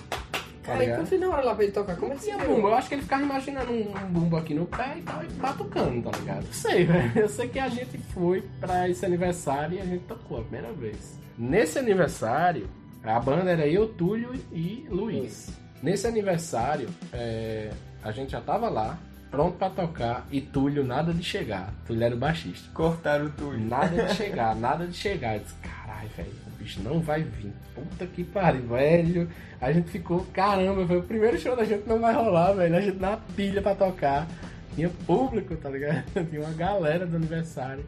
[0.66, 1.08] Cara, ligado?
[1.08, 2.94] quando na hora lá pra ele tocar, como é que você bumbo, eu acho que
[2.94, 6.44] ele ficava imaginando um, um bumbo aqui no pé e tal, e batucando, tá ligado?
[6.44, 7.12] Não sei, velho.
[7.16, 10.72] Eu sei que a gente foi pra esse aniversário e a gente tocou a primeira
[10.72, 11.18] vez.
[11.38, 12.68] Nesse aniversário,
[13.04, 15.50] a banda era eu, Túlio e Luiz.
[15.82, 17.70] Nesse aniversário, é,
[18.02, 18.98] a gente já tava lá,
[19.30, 21.72] pronto pra tocar, e Túlio nada de chegar.
[21.86, 22.68] Túlio era o baixista.
[22.74, 23.58] Cortaram tudo.
[23.58, 25.34] Nada de chegar, nada de chegar.
[25.36, 27.52] Eu disse, caralho, velho, o bicho não vai vir.
[27.74, 29.28] Puta que pariu, velho.
[29.60, 32.76] A gente ficou, caramba, foi o primeiro show da gente, não vai rolar, velho.
[32.76, 34.26] A gente na pilha pra tocar.
[34.74, 36.04] Tinha público, tá ligado?
[36.28, 37.84] Tinha uma galera do aniversário.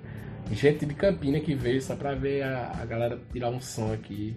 [0.52, 4.36] Gente de Campina que veio só pra ver a, a galera tirar um som aqui.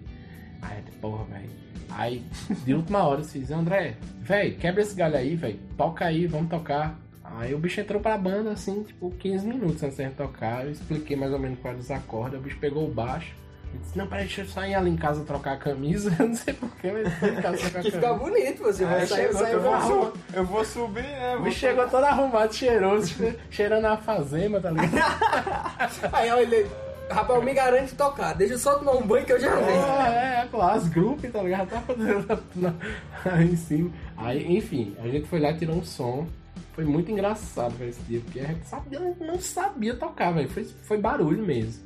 [0.60, 1.50] Aí, porra, velho.
[1.90, 2.22] Aí,
[2.64, 5.58] de última hora, eu fiz, André, velho, quebra esse galho aí, velho.
[5.76, 6.98] Toca aí, vamos tocar.
[7.22, 10.64] Aí o bicho entrou pra banda, assim, tipo, 15 minutos antes de tocar.
[10.64, 12.38] Eu expliquei mais ou menos quais os acordes.
[12.38, 13.34] O bicho pegou o baixo.
[13.78, 16.14] Disse, não, peraí, deixa eu só ir ali em casa trocar a camisa.
[16.18, 18.24] Eu não sei porquê, mas foi em casa trocar a Que fica camisa.
[18.24, 20.12] bonito, você vai Aí sair, sair eu vou.
[20.34, 21.38] Eu vou subir, né?
[21.42, 24.92] Bicho chegou todo arrumado, cheiroso, che- cheirando a fazenda, tá ligado?
[26.12, 26.70] Aí olha ele,
[27.10, 29.82] rapaz, eu me garanto tocar, deixa eu só tomar um banho que eu já venho.
[29.84, 31.68] Ah, é, com as grupos, tá ligado?
[31.70, 32.76] Tá fazendo
[33.24, 33.90] aí em cima.
[34.16, 36.26] Aí, enfim, a gente foi lá e tirou um som.
[36.74, 40.48] Foi muito engraçado velho, esse dia, porque a gente sabia, não sabia tocar, velho.
[40.48, 41.82] Foi, foi barulho mesmo.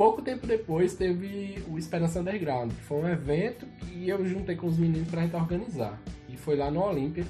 [0.00, 4.66] Pouco tempo depois teve o Esperança Underground, que foi um evento que eu juntei com
[4.66, 6.00] os meninos pra gente organizar.
[6.26, 7.22] E foi lá no Olímpia.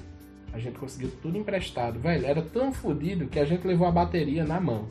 [0.52, 1.98] A gente conseguiu tudo emprestado.
[1.98, 4.86] Velho, era tão fodido que a gente levou a bateria na mão.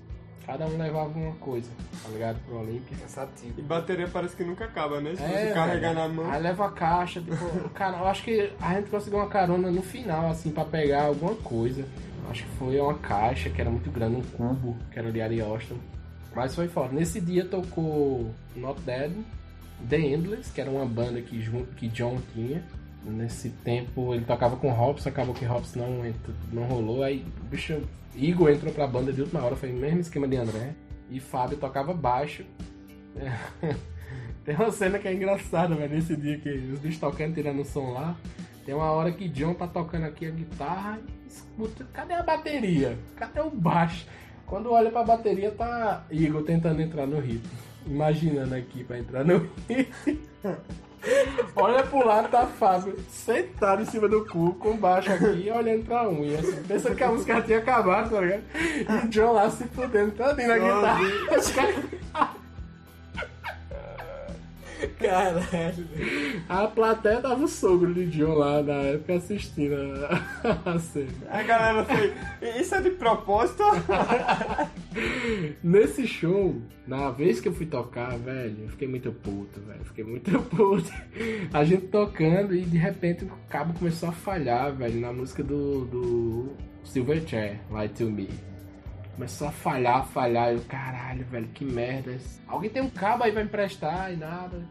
[0.46, 1.70] Cada um levava uma coisa,
[2.04, 2.38] tá ligado?
[2.46, 2.98] Pro Olímpia.
[2.98, 3.54] Cansativo.
[3.58, 5.16] E bateria parece que nunca acaba, né?
[5.16, 6.00] Se É, você carregar velho.
[6.02, 6.30] na mão.
[6.30, 7.38] Aí leva a caixa, tipo,
[7.74, 11.34] cara, eu acho que a gente conseguiu uma carona no final, assim, pra pegar alguma
[11.36, 11.86] coisa.
[12.30, 15.78] Acho que foi uma caixa que era muito grande, um cubo, que era de Ariosto.
[16.40, 16.94] Mas foi foda.
[16.94, 19.12] Nesse dia tocou Not Dead,
[19.90, 21.38] The Endless, que era uma banda que,
[21.76, 22.64] que John tinha.
[23.04, 26.02] Nesse tempo ele tocava com Hobbs, acabou que Hobbs não,
[26.54, 27.04] não rolou.
[27.04, 27.82] Aí bicho
[28.16, 30.76] Igor entrou pra banda de última hora, foi o mesmo esquema de André.
[31.12, 32.46] E Fábio tocava baixo.
[34.46, 37.66] Tem uma cena que é engraçada, velho, nesse dia que os bichos tocando, tirando o
[37.66, 38.16] som lá.
[38.66, 42.98] Tem uma hora que John tá tocando aqui a guitarra e escuta, cadê a bateria?
[43.18, 44.08] Cadê o baixo?
[44.50, 47.52] Quando olha pra bateria, tá Igor tentando entrar no ritmo.
[47.86, 50.20] Imaginando aqui pra entrar no ritmo.
[51.56, 56.04] Olha pro lado, tá Fábio sentado em cima do cu, com baixo aqui, olhando pra.
[56.12, 58.44] E assim, pensando que a música tinha acabado, tá ligado?
[58.54, 62.36] E o John lá se fudendo todinho na guitarra.
[65.00, 65.88] Caralho.
[66.48, 71.10] A plateia tava o sogro de John lá na época assistindo a, a cena.
[71.30, 72.14] A galera foi.
[72.60, 73.64] Isso é de propósito?
[75.64, 79.84] Nesse show, na vez que eu fui tocar, velho, eu fiquei muito puto, velho.
[79.86, 80.92] Fiquei muito puto.
[81.54, 85.86] A gente tocando e de repente o cabo começou a falhar, velho, na música do,
[85.86, 86.50] do
[86.84, 88.30] Silverchair, Lie to Me.
[89.16, 90.54] Começou a falhar, falhar.
[90.54, 92.18] Eu, caralho, velho, que merda.
[92.48, 94.62] Alguém tem um cabo aí pra emprestar e nada.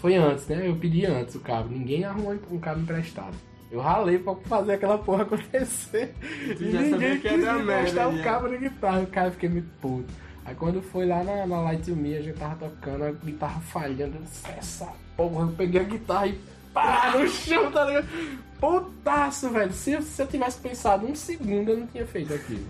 [0.00, 0.68] Foi antes, né?
[0.68, 1.68] Eu pedi antes o cabo.
[1.68, 3.36] Ninguém arrumou um cabo emprestado.
[3.70, 6.14] Eu ralei pra fazer aquela porra acontecer.
[6.56, 8.24] Tu e já ninguém que quis me emprestar o já.
[8.24, 9.00] cabo de guitarra.
[9.00, 10.12] O cara fiquei muito puto.
[10.44, 13.60] Aí quando foi lá na, na Light to Me, a gente tava tocando, a guitarra
[13.60, 14.16] falhando.
[14.16, 16.40] Eu disse, essa porra, eu peguei a guitarra e
[16.74, 18.08] pá, no chão, tá ligado?
[18.60, 19.72] Putaço, velho.
[19.72, 22.66] Se, se eu tivesse pensado um segundo, eu não tinha feito aquilo.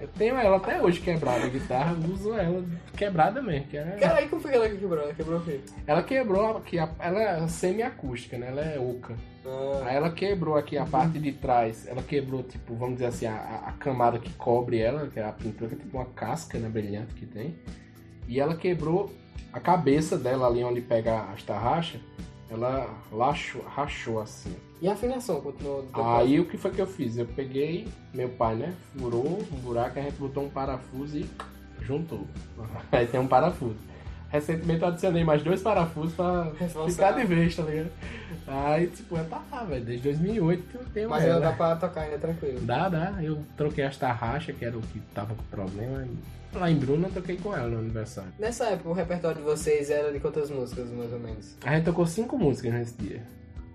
[0.00, 2.64] Eu tenho ela até hoje quebrada, a guitarra, uso ela
[2.96, 3.66] quebrada mesmo.
[3.66, 3.84] Que é...
[4.00, 4.98] Caralho, como foi que ela quebrou?
[5.02, 5.60] Ela quebrou o quê?
[5.86, 8.48] Ela quebrou, aqui, ela é semi-acústica, né?
[8.48, 9.14] Ela é oca.
[9.44, 13.26] Ah, Aí ela quebrou aqui a parte de trás, ela quebrou, tipo, vamos dizer assim,
[13.26, 16.06] a, a- a camada que cobre ela, que é a pintura, que é tipo uma
[16.06, 17.56] casca, né, brilhante que tem.
[18.28, 19.10] E ela quebrou
[19.52, 22.00] a cabeça dela ali onde pega as tarraxas,
[22.50, 24.54] ela lachou, rachou assim.
[24.80, 25.84] E a afinação continuou?
[25.92, 27.16] Aí o que foi que eu fiz?
[27.16, 28.74] Eu peguei, meu pai, né?
[28.96, 31.28] Furou um buraco, a gente botou um parafuso e
[31.82, 32.26] juntou.
[32.92, 33.76] Aí tem um parafuso.
[34.30, 36.88] Recentemente eu adicionei mais dois parafusos pra Responsável.
[36.90, 37.90] ficar de vez, tá ligado?
[38.46, 39.84] Aí, tipo, eu tá lá, velho.
[39.84, 41.40] Desde 2008 eu tenho Mas ela.
[41.40, 42.60] dá pra tocar ainda tranquilo.
[42.60, 43.14] Dá, dá.
[43.22, 46.06] Eu troquei as tarraxas, que era o que tava com problema.
[46.54, 48.32] Lá em Bruna eu toquei com ela no aniversário.
[48.38, 51.56] Nessa época, o repertório de vocês era de quantas músicas, mais ou menos?
[51.64, 53.22] A gente tocou cinco músicas nesse dia.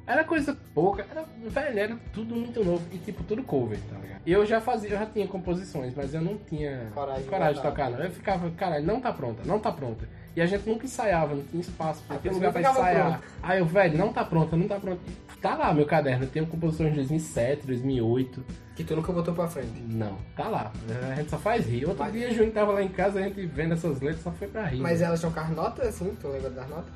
[0.05, 4.21] Era coisa pouca, era, velho, era tudo muito novo e tipo, tudo cover, tá ligado?
[4.25, 7.55] E eu já fazia, eu já tinha composições, mas eu não tinha Coragem de coragem
[7.55, 7.99] de tocar, não.
[7.99, 10.05] Eu ficava, caralho, não tá pronta, não tá pronta.
[10.35, 13.21] E a gente nunca ensaiava, não tinha espaço, A não tinha pessoa lugar pra ensaiar.
[13.41, 14.99] Aí eu, velho, não tá pronta, não tá pronta.
[15.07, 18.43] E Tá lá meu caderno, eu tenho composições de 2007, 2008.
[18.75, 19.81] Que tu nunca botou pra frente.
[19.89, 20.71] Não, tá lá.
[21.11, 21.85] A gente só faz rir.
[21.85, 24.31] Outro Mas- dia a Júnior tava lá em casa, a gente vendo essas letras, só
[24.31, 24.79] foi pra rir.
[24.79, 25.07] Mas né?
[25.07, 26.15] elas as notas, assim?
[26.19, 26.91] Tu lembra das notas?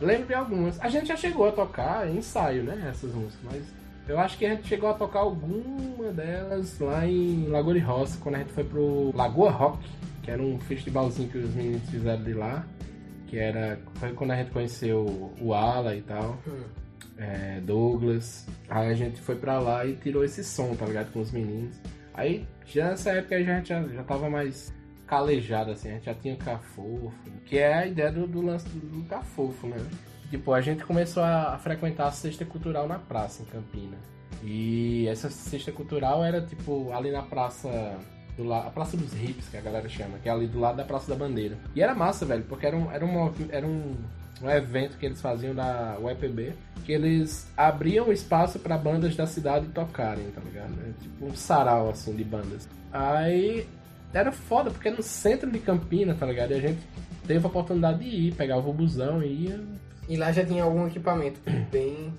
[0.00, 0.80] Lembro de algumas.
[0.80, 2.88] A gente já chegou a tocar em ensaio, né?
[2.90, 3.62] Essas músicas, mas
[4.08, 8.18] eu acho que a gente chegou a tocar alguma delas lá em Lagoa de Roça,
[8.20, 9.78] quando a gente foi pro Lagoa Rock,
[10.22, 12.66] que era um festivalzinho que os meninos fizeram de lá.
[13.26, 13.80] Que era.
[13.94, 16.38] Foi quando a gente conheceu o Ala e tal.
[16.46, 16.62] Hum.
[17.18, 18.46] é, Douglas.
[18.68, 21.12] Aí a gente foi pra lá e tirou esse som, tá ligado?
[21.12, 21.80] Com os meninos.
[22.14, 24.72] Aí já nessa época a gente já, já tava mais
[25.06, 27.12] calejado, assim, a gente já tinha cafofo,
[27.44, 29.76] que é a ideia do, do lance do, do cafofo, né?
[30.30, 33.98] Tipo, a gente começou a, a frequentar a cesta cultural na praça, em Campina.
[34.42, 37.68] E essa cesta cultural era, tipo, ali na praça.
[38.36, 38.66] Do la...
[38.66, 41.08] A Praça dos Hips, que a galera chama, que é ali do lado da Praça
[41.08, 41.56] da Bandeira.
[41.74, 43.94] E era massa, velho, porque era um, era um, era um,
[44.42, 49.66] um evento que eles faziam da UEPB, que eles abriam espaço pra bandas da cidade
[49.68, 50.72] tocarem, tá ligado?
[50.86, 52.68] É tipo um sarau, assim, de bandas.
[52.92, 53.66] Aí
[54.12, 56.52] era foda, porque era no centro de Campina, tá ligado?
[56.52, 56.80] E a gente
[57.26, 59.60] teve a oportunidade de ir, pegava o busão e ia.
[60.08, 61.40] E lá já tinha algum equipamento
[61.70, 62.12] bem...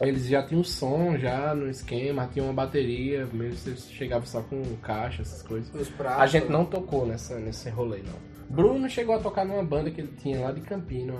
[0.00, 4.62] Eles já tinham som já no esquema, tinha uma bateria, mesmo você chegava só com
[4.82, 5.72] caixa, essas coisas.
[5.74, 6.22] Os pratos.
[6.22, 8.30] A gente não tocou nessa, nesse rolê, não.
[8.48, 11.14] Bruno chegou a tocar numa banda que ele tinha lá de Campina,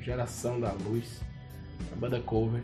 [0.00, 1.20] Geração da Luz,
[1.92, 2.62] uma banda cover.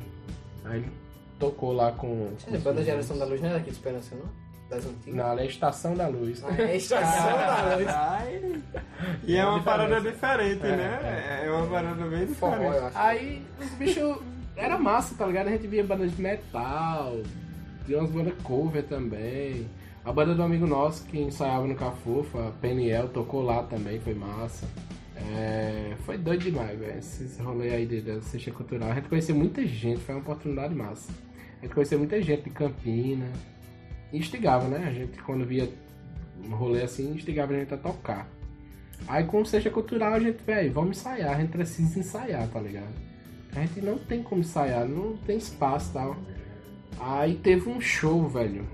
[0.64, 0.90] Aí ele
[1.38, 2.30] tocou lá com.
[2.44, 2.82] com A banda.
[2.82, 4.44] Geração da Luz não era aqui de Esperança, não?
[4.70, 5.14] Das antigas?
[5.14, 6.42] Não, ela é Estação da Luz.
[6.42, 7.86] Ah, é Estação da Luz.
[7.92, 8.62] Ai,
[9.24, 11.42] E é uma parada diferente, É, né?
[11.44, 12.76] É uma parada bem Forró, diferente.
[12.78, 12.98] eu acho.
[12.98, 14.16] Aí os bichos.
[14.56, 15.48] Era massa, tá ligado?
[15.48, 17.20] A gente via bandas de metal,
[17.84, 19.66] tinha umas bandas cover também.
[20.04, 24.66] A banda do amigo nosso que ensaiava no Cafufa, Peniel, tocou lá também, foi massa.
[25.16, 26.98] É, foi doido demais, velho.
[26.98, 28.90] Esse rolê aí da Sexta Cultural.
[28.90, 31.10] A gente conheceu muita gente, foi uma oportunidade massa.
[31.58, 33.26] A gente conheceu muita gente de Campina.
[34.12, 34.86] Instigava, né?
[34.86, 35.68] A gente, quando via
[36.44, 38.28] um rolê assim, instigava a gente a tocar.
[39.08, 43.13] Aí com Sexta Cultural a gente, velho, vamos ensaiar, a gente precisa ensaiar, tá ligado?
[43.56, 46.16] A gente não tem como ensaiar, não tem espaço e tal.
[46.98, 48.64] Aí teve um show, velho.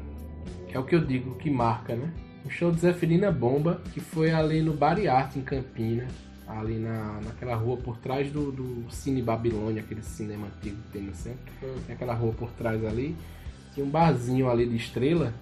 [0.68, 2.10] Que é o que eu digo, que marca, né?
[2.46, 6.06] Um show de Zeferina Bomba, que foi ali no Bariarte, em Campina.
[6.46, 11.02] Ali na, naquela rua por trás do, do Cine Babilônia, aquele cinema antigo que tem
[11.02, 11.38] no centro.
[11.62, 11.74] Hum.
[11.86, 13.14] Tem aquela rua por trás ali.
[13.74, 15.32] Tinha um barzinho ali de estrela,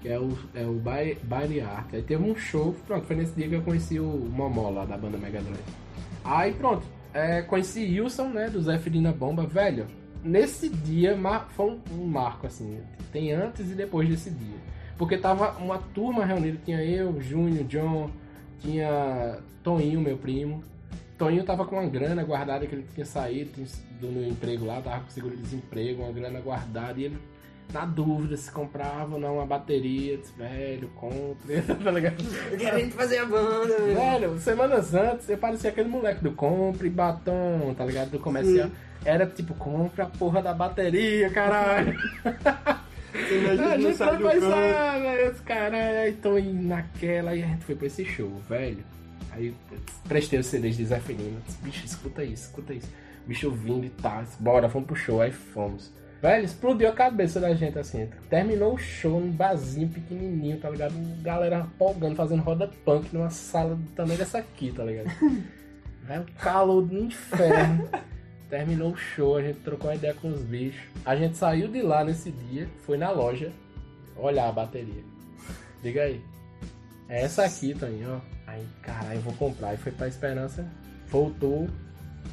[0.00, 1.94] que é o, é o Bari- Bariarte.
[1.96, 4.96] Aí teve um show, pronto, foi nesse dia que eu conheci o Momó lá da
[4.96, 5.60] banda Mega Drive.
[6.24, 9.86] Aí pronto, é, conheci Wilson, né, do Zé Firina Bomba, velho.
[10.22, 11.18] Nesse dia
[11.50, 12.78] foi um, marco, assim,
[13.10, 14.58] tem antes e depois desse dia.
[14.98, 18.10] Porque tava uma turma reunida, tinha eu, Júnior, John,
[18.58, 20.62] tinha Toninho, meu primo.
[21.16, 23.50] Toninho tava com uma grana guardada que ele tinha saído
[23.98, 27.18] do no emprego lá, tava com seguro-desemprego, uma grana guardada, e ele
[27.72, 32.16] na dúvida se comprava ou não uma bateria, disse, velho, compre, tá ligado?
[32.56, 33.94] Querendo fazer a banda, velho.
[33.94, 38.10] Velho, semanas antes eu parecia aquele moleque do compre batom, tá ligado?
[38.10, 38.70] Do comercial.
[39.04, 41.96] Era tipo, compra a porra da bateria, caralho.
[43.12, 45.32] Imagina a gente foi ensaiar, velho.
[45.32, 48.84] Os caras aí indo naquela e a gente foi pra esse show, velho.
[49.32, 49.78] Aí eu
[50.08, 51.40] prestei os CDs de Zé Felino.
[51.62, 52.88] Bicho, escuta isso, escuta isso.
[53.26, 55.20] Bicho vindo e tá, bora, vamos pro show.
[55.20, 55.92] Aí fomos.
[56.20, 58.08] Velho, explodiu a cabeça da gente assim.
[58.28, 60.92] Terminou o show num barzinho pequenininho, tá ligado?
[61.22, 65.08] Galera polgando, fazendo roda punk numa sala do tamanho dessa aqui, tá ligado?
[66.04, 67.88] Velho, calor do inferno.
[68.50, 70.82] Terminou o show, a gente trocou uma ideia com os bichos.
[71.06, 73.50] A gente saiu de lá nesse dia, foi na loja
[74.16, 75.02] olhar a bateria.
[75.82, 76.20] Diga aí.
[77.08, 78.20] É essa aqui, Toninho, ó.
[78.50, 79.68] Aí, caralho, eu vou comprar.
[79.68, 80.66] Aí foi pra Esperança,
[81.08, 81.68] voltou.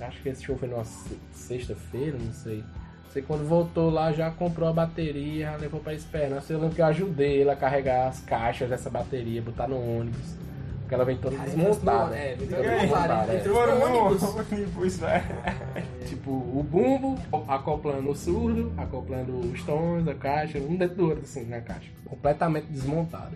[0.01, 2.63] Acho que esse show foi numa se- sexta-feira, não sei.
[3.11, 6.53] Sei quando voltou lá, já comprou a bateria, já levou pra Esperança.
[6.53, 10.35] Eu lembro que eu ajudei ele a carregar as caixas dessa bateria, botar no ônibus.
[10.81, 12.15] Porque ela vem toda Cara, desmontada.
[12.15, 13.35] é, vem Toda desmontada, é.
[13.35, 13.39] é.
[13.39, 14.99] Entrou no ônibus.
[15.01, 15.23] né?
[16.07, 17.17] Tipo o bumbo,
[17.47, 21.89] acoplando o surdo, acoplando os tons, a caixa, um dentro do outro, assim, na caixa.
[22.05, 23.33] Completamente desmontada.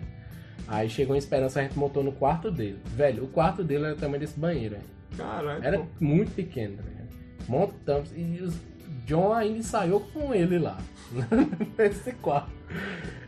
[0.66, 2.78] Aí chegou em Esperança, a gente montou no quarto dele.
[2.86, 4.86] Velho, o quarto dele era tamanho desse banheiro, velho.
[5.16, 5.62] Caralho.
[5.62, 7.08] Era muito pequeno, tá ligado?
[7.46, 8.10] Montamos.
[8.16, 8.54] E os
[9.12, 10.78] John ainda ensaiou com ele lá.
[11.76, 12.50] Nesse quarto.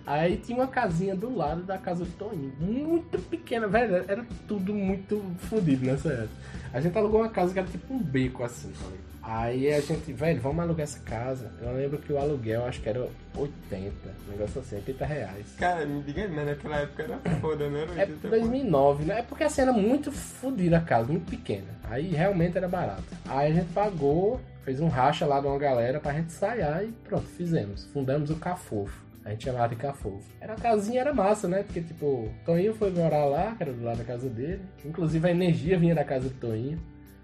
[0.07, 2.53] Aí tinha uma casinha do lado da casa do Toninho.
[2.59, 3.97] Muito pequena, velho.
[4.09, 6.35] Era tudo muito fodido nessa época.
[6.73, 9.15] A gente alugou uma casa que era tipo um beco assim, tá ligado?
[9.27, 11.51] Aí a gente, velho, vamos alugar essa casa.
[11.63, 13.93] Eu lembro que o aluguel acho que era 80,
[14.29, 15.47] um negócio assim, 80 reais.
[15.59, 17.87] Cara, me diga mas naquela época era foda, né?
[17.97, 19.21] Era É 80 2009, né?
[19.21, 21.69] É porque assim era muito fodida a casa, muito pequena.
[21.85, 23.05] Aí realmente era barato.
[23.27, 26.89] Aí a gente pagou, fez um racha lá de uma galera pra gente ensaiar e
[26.89, 27.85] pronto, fizemos.
[27.93, 29.05] Fundamos o Cafofo.
[29.25, 30.23] A gente chamava de Cafofo.
[30.41, 31.63] Era uma casinha, era massa, né?
[31.63, 34.61] Porque, tipo, Toninho foi morar lá, que era do lado da casa dele.
[34.85, 36.79] Inclusive a energia vinha da casa do Toninho.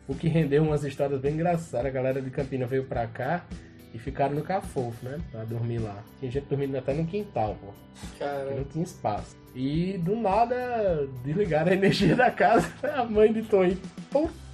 [0.09, 1.87] O que rendeu umas histórias bem engraçadas.
[1.87, 3.45] A galera de Campina veio pra cá
[3.93, 5.19] e ficaram no Cafofo, né?
[5.31, 6.03] Pra dormir lá.
[6.19, 7.73] Tinha gente dormindo até no quintal, pô
[8.19, 9.37] Cara, não tinha espaço.
[9.55, 12.67] E do nada desligaram a energia da casa.
[12.95, 13.79] A mãe de Toninho,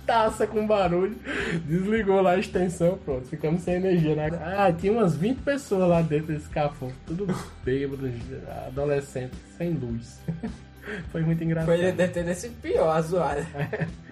[0.07, 1.17] putaça com barulho,
[1.65, 4.15] desligou lá a extensão, pronto, ficamos sem energia.
[4.15, 4.31] Né?
[4.41, 7.27] Ah, tinha umas 20 pessoas lá dentro desse café, tudo
[7.65, 8.09] bêbado,
[8.69, 10.21] adolescente, sem luz.
[11.11, 11.77] Foi muito engraçado.
[11.77, 13.45] foi deve ter desse pior a zoada.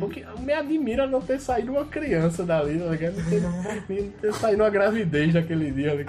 [0.00, 3.16] O que me admira não ter saído uma criança dali, tá ligado?
[3.16, 5.92] Não ter, não ter saído uma gravidez naquele dia.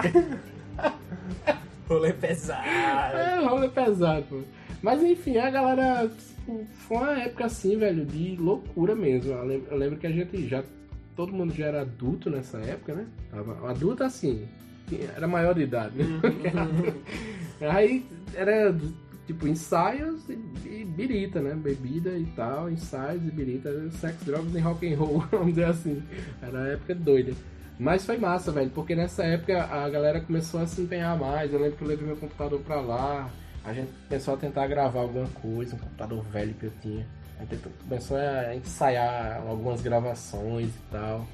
[1.87, 2.65] Rolê pesado.
[2.65, 4.41] É, rolê pesado, pô.
[4.81, 6.09] Mas enfim, a galera.
[6.43, 9.31] Tipo, Foi uma época assim, velho, de loucura mesmo.
[9.31, 10.63] Eu lembro, eu lembro que a gente já.
[11.15, 13.05] Todo mundo já era adulto nessa época, né?
[13.29, 14.47] Tava, adulto assim.
[15.15, 16.19] Era maior de idade, né?
[17.69, 18.75] Aí era
[19.25, 20.33] tipo ensaios e,
[20.67, 21.53] e birita, né?
[21.53, 26.03] Bebida e tal, ensaios e birita, sex, drogas e rock and roll, vamos dizer assim.
[26.41, 27.33] Era a época doida.
[27.79, 31.51] Mas foi massa, velho, porque nessa época a galera começou a se empenhar mais.
[31.51, 33.29] Eu lembro que eu levei meu computador pra lá.
[33.63, 37.05] A gente começou a tentar gravar alguma coisa, um computador velho que eu tinha.
[37.39, 41.25] A gente começou a ensaiar algumas gravações e tal.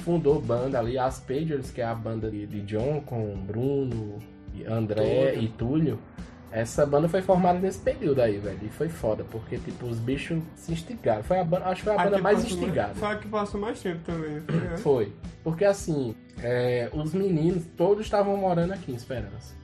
[0.00, 4.18] Fundou banda ali, as Pagers, que é a banda de, de John com Bruno,
[4.54, 5.42] e André Túlio.
[5.42, 5.98] e Túlio.
[6.50, 8.58] Essa banda foi formada nesse período aí, velho.
[8.62, 11.22] E foi foda, porque tipo, os bichos se instigaram.
[11.22, 12.94] Foi a banda, acho que foi a banda Aqui mais instigada.
[12.94, 14.78] Foi a que passou mais tempo também, tá ligado?
[14.78, 15.12] Foi.
[15.44, 19.54] Porque assim, é, os meninos todos estavam morando aqui em Esperança.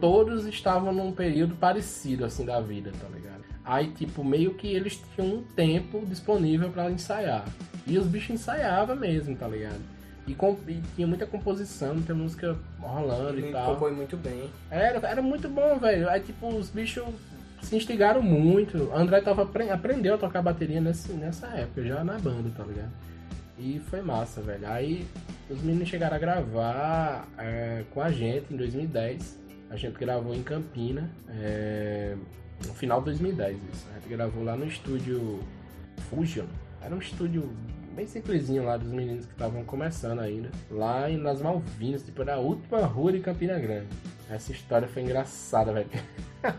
[0.00, 3.42] Todos estavam num período parecido assim da vida, tá ligado?
[3.64, 7.44] Aí, tipo, meio que eles tinham um tempo disponível pra ensaiar.
[7.86, 9.80] E os bichos ensaiavam mesmo, tá ligado?
[10.26, 13.74] E, com- e tinha muita composição, muita música rolando e Ele tal.
[13.74, 14.48] compõe muito bem.
[14.70, 16.08] Era, era muito bom, velho.
[16.08, 17.04] Aí, tipo, os bichos
[17.62, 18.76] se instigaram muito.
[18.84, 22.64] O André tava, apre- aprendeu a tocar bateria nesse, nessa época, já na banda, tá
[22.64, 22.90] ligado?
[23.58, 24.66] E foi massa, velho.
[24.66, 25.06] Aí
[25.48, 29.38] os meninos chegaram a gravar é, com a gente em 2010.
[29.74, 32.14] A gente gravou em Campina, é,
[32.64, 33.88] no final de 2010 isso.
[33.90, 35.40] A gente gravou lá no estúdio
[36.08, 36.46] Fusion.
[36.80, 37.52] Era um estúdio
[37.92, 40.48] bem simplesinho lá dos meninos que estavam começando ainda.
[40.70, 43.88] Lá nas Malvinas, tipo, na última rua de Campina Grande.
[44.30, 45.90] Essa história foi engraçada, velho.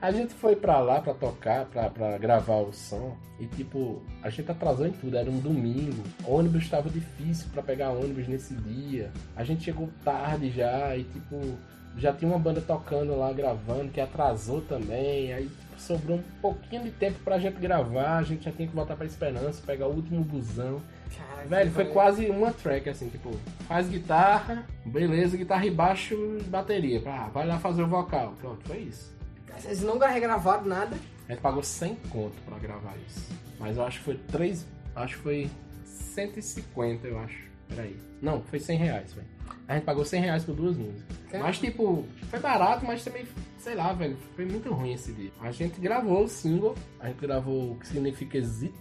[0.00, 3.16] A gente foi pra lá pra tocar, pra, pra gravar o som.
[3.40, 5.16] E tipo, a gente atrasou em tudo.
[5.16, 6.04] Era um domingo.
[6.24, 9.10] Ônibus estava difícil pra pegar ônibus nesse dia.
[9.34, 11.56] A gente chegou tarde já e tipo,
[11.96, 15.32] já tinha uma banda tocando lá gravando que atrasou também.
[15.32, 18.18] Aí sobrou um pouquinho de tempo pra gente gravar.
[18.18, 20.80] A gente já tinha que voltar pra Esperança, pegar o último busão.
[21.16, 23.30] Cara, Velho, foi quase uma track, assim, tipo,
[23.68, 27.02] faz guitarra, beleza, guitarra e baixo e bateria.
[27.06, 28.34] Ah, vai lá fazer o vocal.
[28.40, 29.14] Pronto, foi isso.
[29.56, 30.96] Vocês nunca regravaram nada?
[31.28, 33.30] A gente pagou 100 conto pra gravar isso.
[33.58, 34.66] Mas eu acho que foi 3.
[34.96, 35.50] Acho que foi
[35.84, 37.43] 150, eu acho.
[37.68, 37.96] Peraí.
[38.20, 39.26] Não, foi 100 reais, velho.
[39.66, 41.16] A gente pagou 100 reais por duas músicas.
[41.30, 41.48] Caramba.
[41.48, 43.24] Mas, tipo, foi barato, mas também,
[43.58, 45.30] sei lá, velho, foi muito ruim esse dia.
[45.40, 48.74] A gente gravou o single, a gente gravou o que significa Exit,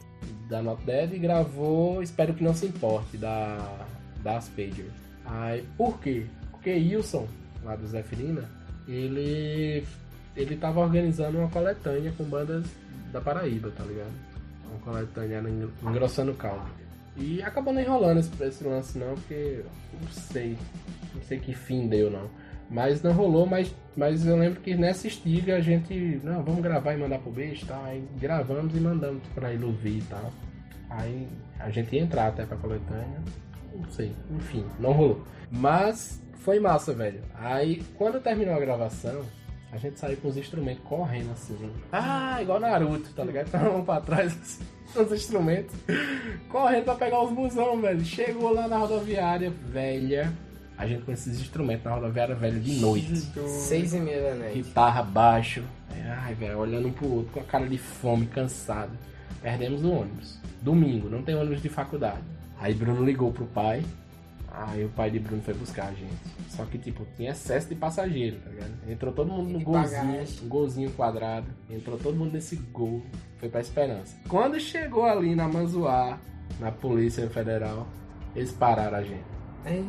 [0.50, 3.86] da Not Dead, e gravou Espero que Não Se Importe, da,
[4.22, 4.91] das Pagers.
[5.26, 6.26] Aí, por quê?
[6.52, 7.28] Porque Wilson,
[7.63, 8.43] lá do Zeferina,
[8.88, 9.86] ele,
[10.36, 12.65] ele tava organizando uma coletânea com bandas
[13.12, 14.12] da Paraíba, tá ligado?
[14.69, 15.42] Uma coletânea
[15.81, 16.83] engrossando o caldo.
[17.16, 19.64] E acabou não enrolando esse, esse lance não, porque
[20.02, 20.58] não sei,
[21.14, 22.30] não sei que fim deu não.
[22.70, 26.94] Mas não rolou, mas, mas eu lembro que nessa estiga a gente, não, vamos gravar
[26.94, 27.80] e mandar pro beijo, tá?
[27.86, 30.32] Aí gravamos e mandamos pra ele ouvir e tal.
[30.90, 31.28] Aí
[31.60, 33.22] a gente ia entrar até pra coletânea,
[33.76, 35.24] não sei, enfim, não rolou.
[35.52, 37.22] Mas foi massa, velho.
[37.36, 39.24] Aí quando terminou a gravação,
[39.74, 41.58] A gente saiu com os instrumentos correndo assim.
[41.92, 43.48] Ah, igual Naruto, tá ligado?
[43.48, 44.63] Então pra trás assim,
[45.02, 45.76] os instrumentos.
[46.48, 48.06] Correndo pra pegar os busão, velho.
[48.06, 50.32] Chegou lá na rodoviária, velha.
[50.78, 53.15] A gente com esses instrumentos na rodoviária velha de noite.
[53.48, 54.62] Seis e meia da noite.
[54.62, 55.63] Guitarra baixo.
[56.24, 58.92] Ai, velho, olhando um pro outro com a cara de fome, cansado.
[59.42, 60.40] Perdemos o ônibus.
[60.62, 62.21] Domingo, não tem ônibus de faculdade.
[62.60, 63.84] Aí Bruno ligou pro pai.
[64.54, 66.13] Aí o pai de Bruno foi buscar a gente.
[66.49, 68.71] Só que, tipo, tinha excesso de passageiro, tá ligado?
[68.87, 70.37] Entrou todo mundo no golzinho, bagagem.
[70.43, 71.47] um golzinho quadrado.
[71.69, 73.01] Entrou todo mundo nesse gol.
[73.39, 74.15] Foi pra Esperança.
[74.29, 76.19] Quando chegou ali na Manzuá,
[76.60, 77.87] na Polícia Federal,
[78.35, 79.33] eles pararam a gente.
[79.65, 79.81] É,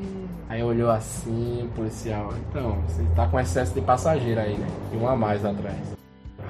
[0.48, 4.66] Aí olhou assim, o policial, então, você tá com excesso de passageiro aí, né?
[4.92, 5.94] E um a mais atrás.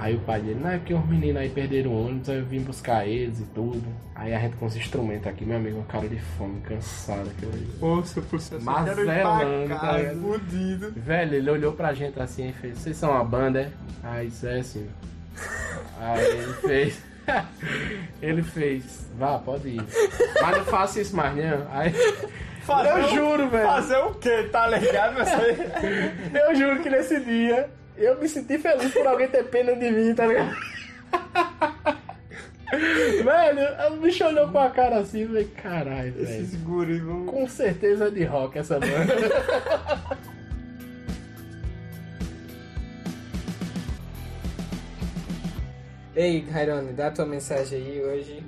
[0.00, 2.44] Aí o pai dele, não, é porque os meninos aí perderam o ônibus, aí eu
[2.44, 3.84] vim buscar eles e tudo.
[4.14, 7.52] Aí a gente com os instrumentos aqui, meu amigo, uma cara de fome, cansado aquilo
[7.52, 7.68] ali.
[7.78, 10.92] Poxa, poxa, Mazelando, tá fudido.
[10.96, 13.72] Velho, ele olhou pra gente assim e fez, vocês são uma banda, é?
[14.02, 14.86] Aí isso é assim.
[15.98, 17.02] Aí ele fez.
[18.20, 19.82] ele fez, vá, pode ir.
[20.42, 21.66] Mas não faça isso mais, não.
[21.70, 21.94] Aí.
[21.94, 23.66] eu juro, velho.
[23.66, 24.48] Fazer o quê?
[24.50, 25.14] Tá ligado?
[25.24, 26.38] Você...
[26.38, 30.14] Eu juro que nesse dia eu me senti feliz por alguém ter pena de mim,
[30.14, 30.56] tá ligado?
[33.24, 36.24] velho, o bicho olhou com a cara assim e falei, caralho, velho.
[36.24, 37.26] Esses guris vão...
[37.26, 39.14] Com certeza é de rock essa banda.
[46.16, 48.40] Ei, Rairone, dá tua mensagem aí hoje.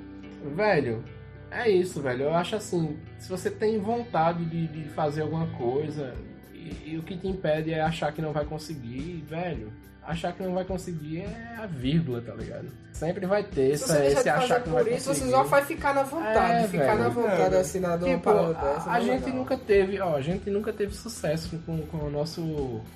[0.55, 1.03] velho,
[1.51, 2.23] é isso, velho.
[2.23, 6.13] Eu acho assim, se você tem vontade de, de fazer alguma coisa
[6.57, 9.71] e, e o que te impede é achar que não vai conseguir, velho.
[10.03, 12.67] Achar que não vai conseguir é a vírgula, tá ligado?
[12.93, 15.25] Sempre vai ter Se esse, achar que não vai por isso, conseguir.
[15.29, 16.63] você só vai ficar na vontade.
[16.63, 16.99] É, ficar velho.
[16.99, 18.91] na vontade É, assim, na Tipo, parada a, dessa.
[18.91, 19.35] a é gente legal.
[19.39, 22.41] nunca teve, ó, a gente nunca teve sucesso com, com o nosso.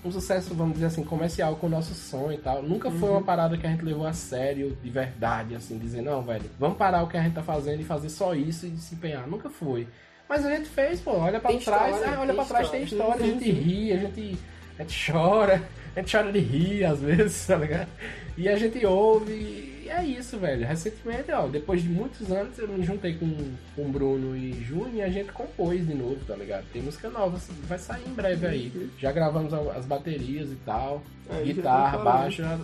[0.06, 2.64] Um sucesso, vamos dizer assim, comercial com o nosso som e tal.
[2.64, 3.16] Nunca foi Uhum.
[3.18, 6.78] uma parada que a gente levou a sério, de verdade, assim, dizer, não, velho, vamos
[6.78, 9.28] parar o que a gente tá fazendo e fazer só isso e se empenhar.
[9.28, 9.86] Nunca foi.
[10.32, 12.84] Mas a gente fez, pô, olha pra Tem trás, história, é, olha pra trás, tem
[12.84, 13.12] história.
[13.16, 14.38] história, a gente ri, a gente,
[14.80, 15.62] a gente chora,
[15.94, 17.90] a gente chora de rir às vezes, tá ligado?
[18.38, 20.66] E a gente ouve, e é isso, velho.
[20.66, 23.28] Recentemente, ó, depois de muitos anos, eu me juntei com,
[23.76, 26.64] com o Bruno e Júnior e a gente compôs de novo, tá ligado?
[26.72, 28.90] Tem música nova, vai sair em breve aí.
[29.00, 32.42] Já gravamos as baterias e tal, já guitarra, baixo.
[32.42, 32.58] já-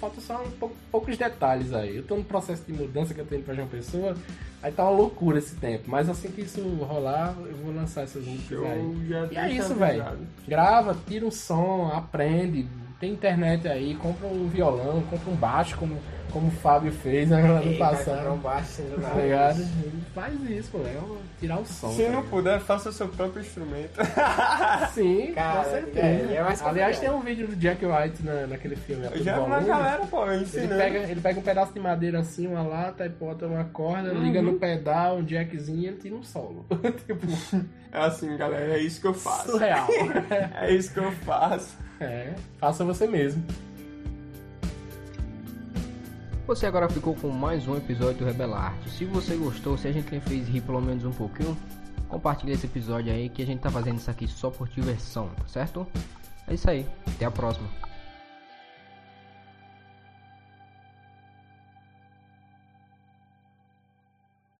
[0.00, 1.96] Falta só um pouco- poucos detalhes aí.
[1.96, 4.16] Eu tô no processo de mudança que eu tenho pra João Pessoa,
[4.62, 5.84] aí tá uma loucura esse tempo.
[5.90, 8.80] Mas assim que isso rolar, eu vou lançar essas músicas aí.
[9.32, 10.02] E é isso, velho.
[10.48, 12.66] Grava, tira um som, aprende.
[12.98, 15.96] Tem internet aí, compra um violão, compra um baixo, como,
[16.30, 18.32] como o Fábio fez comprar passado.
[18.32, 19.64] um baixo sendo Tá ligado?
[20.14, 20.78] Faz isso, pô.
[20.78, 20.96] É
[21.38, 21.90] tirar o som.
[21.92, 23.98] Se tá não puder, faça seu próprio instrumento.
[24.94, 26.32] Sim, Cara, com é, certeza.
[26.32, 29.06] é mais Aliás, tem um vídeo do Jack White na, naquele filme.
[29.12, 29.66] Eu já vi Volume.
[29.66, 30.76] galera, pô, Ele ensinando.
[30.76, 34.22] pega, ele pega um pedaço de madeira assim, uma lata, e bota uma corda, Uhum.
[34.24, 36.64] liga no pedal, um jackzinho e ele tira um solo.
[37.06, 37.26] tipo,
[37.92, 39.50] É assim, galera, é isso que eu faço.
[39.52, 39.86] surreal.
[40.60, 41.76] É isso que eu faço.
[42.00, 43.42] é, faça você mesmo.
[46.50, 48.90] Você agora ficou com mais um episódio do Rebelarte.
[48.90, 51.56] Se você gostou, se a gente fez rir pelo menos um pouquinho,
[52.08, 55.86] compartilhe esse episódio aí que a gente tá fazendo isso aqui só por diversão, certo?
[56.48, 57.68] É isso aí, até a próxima.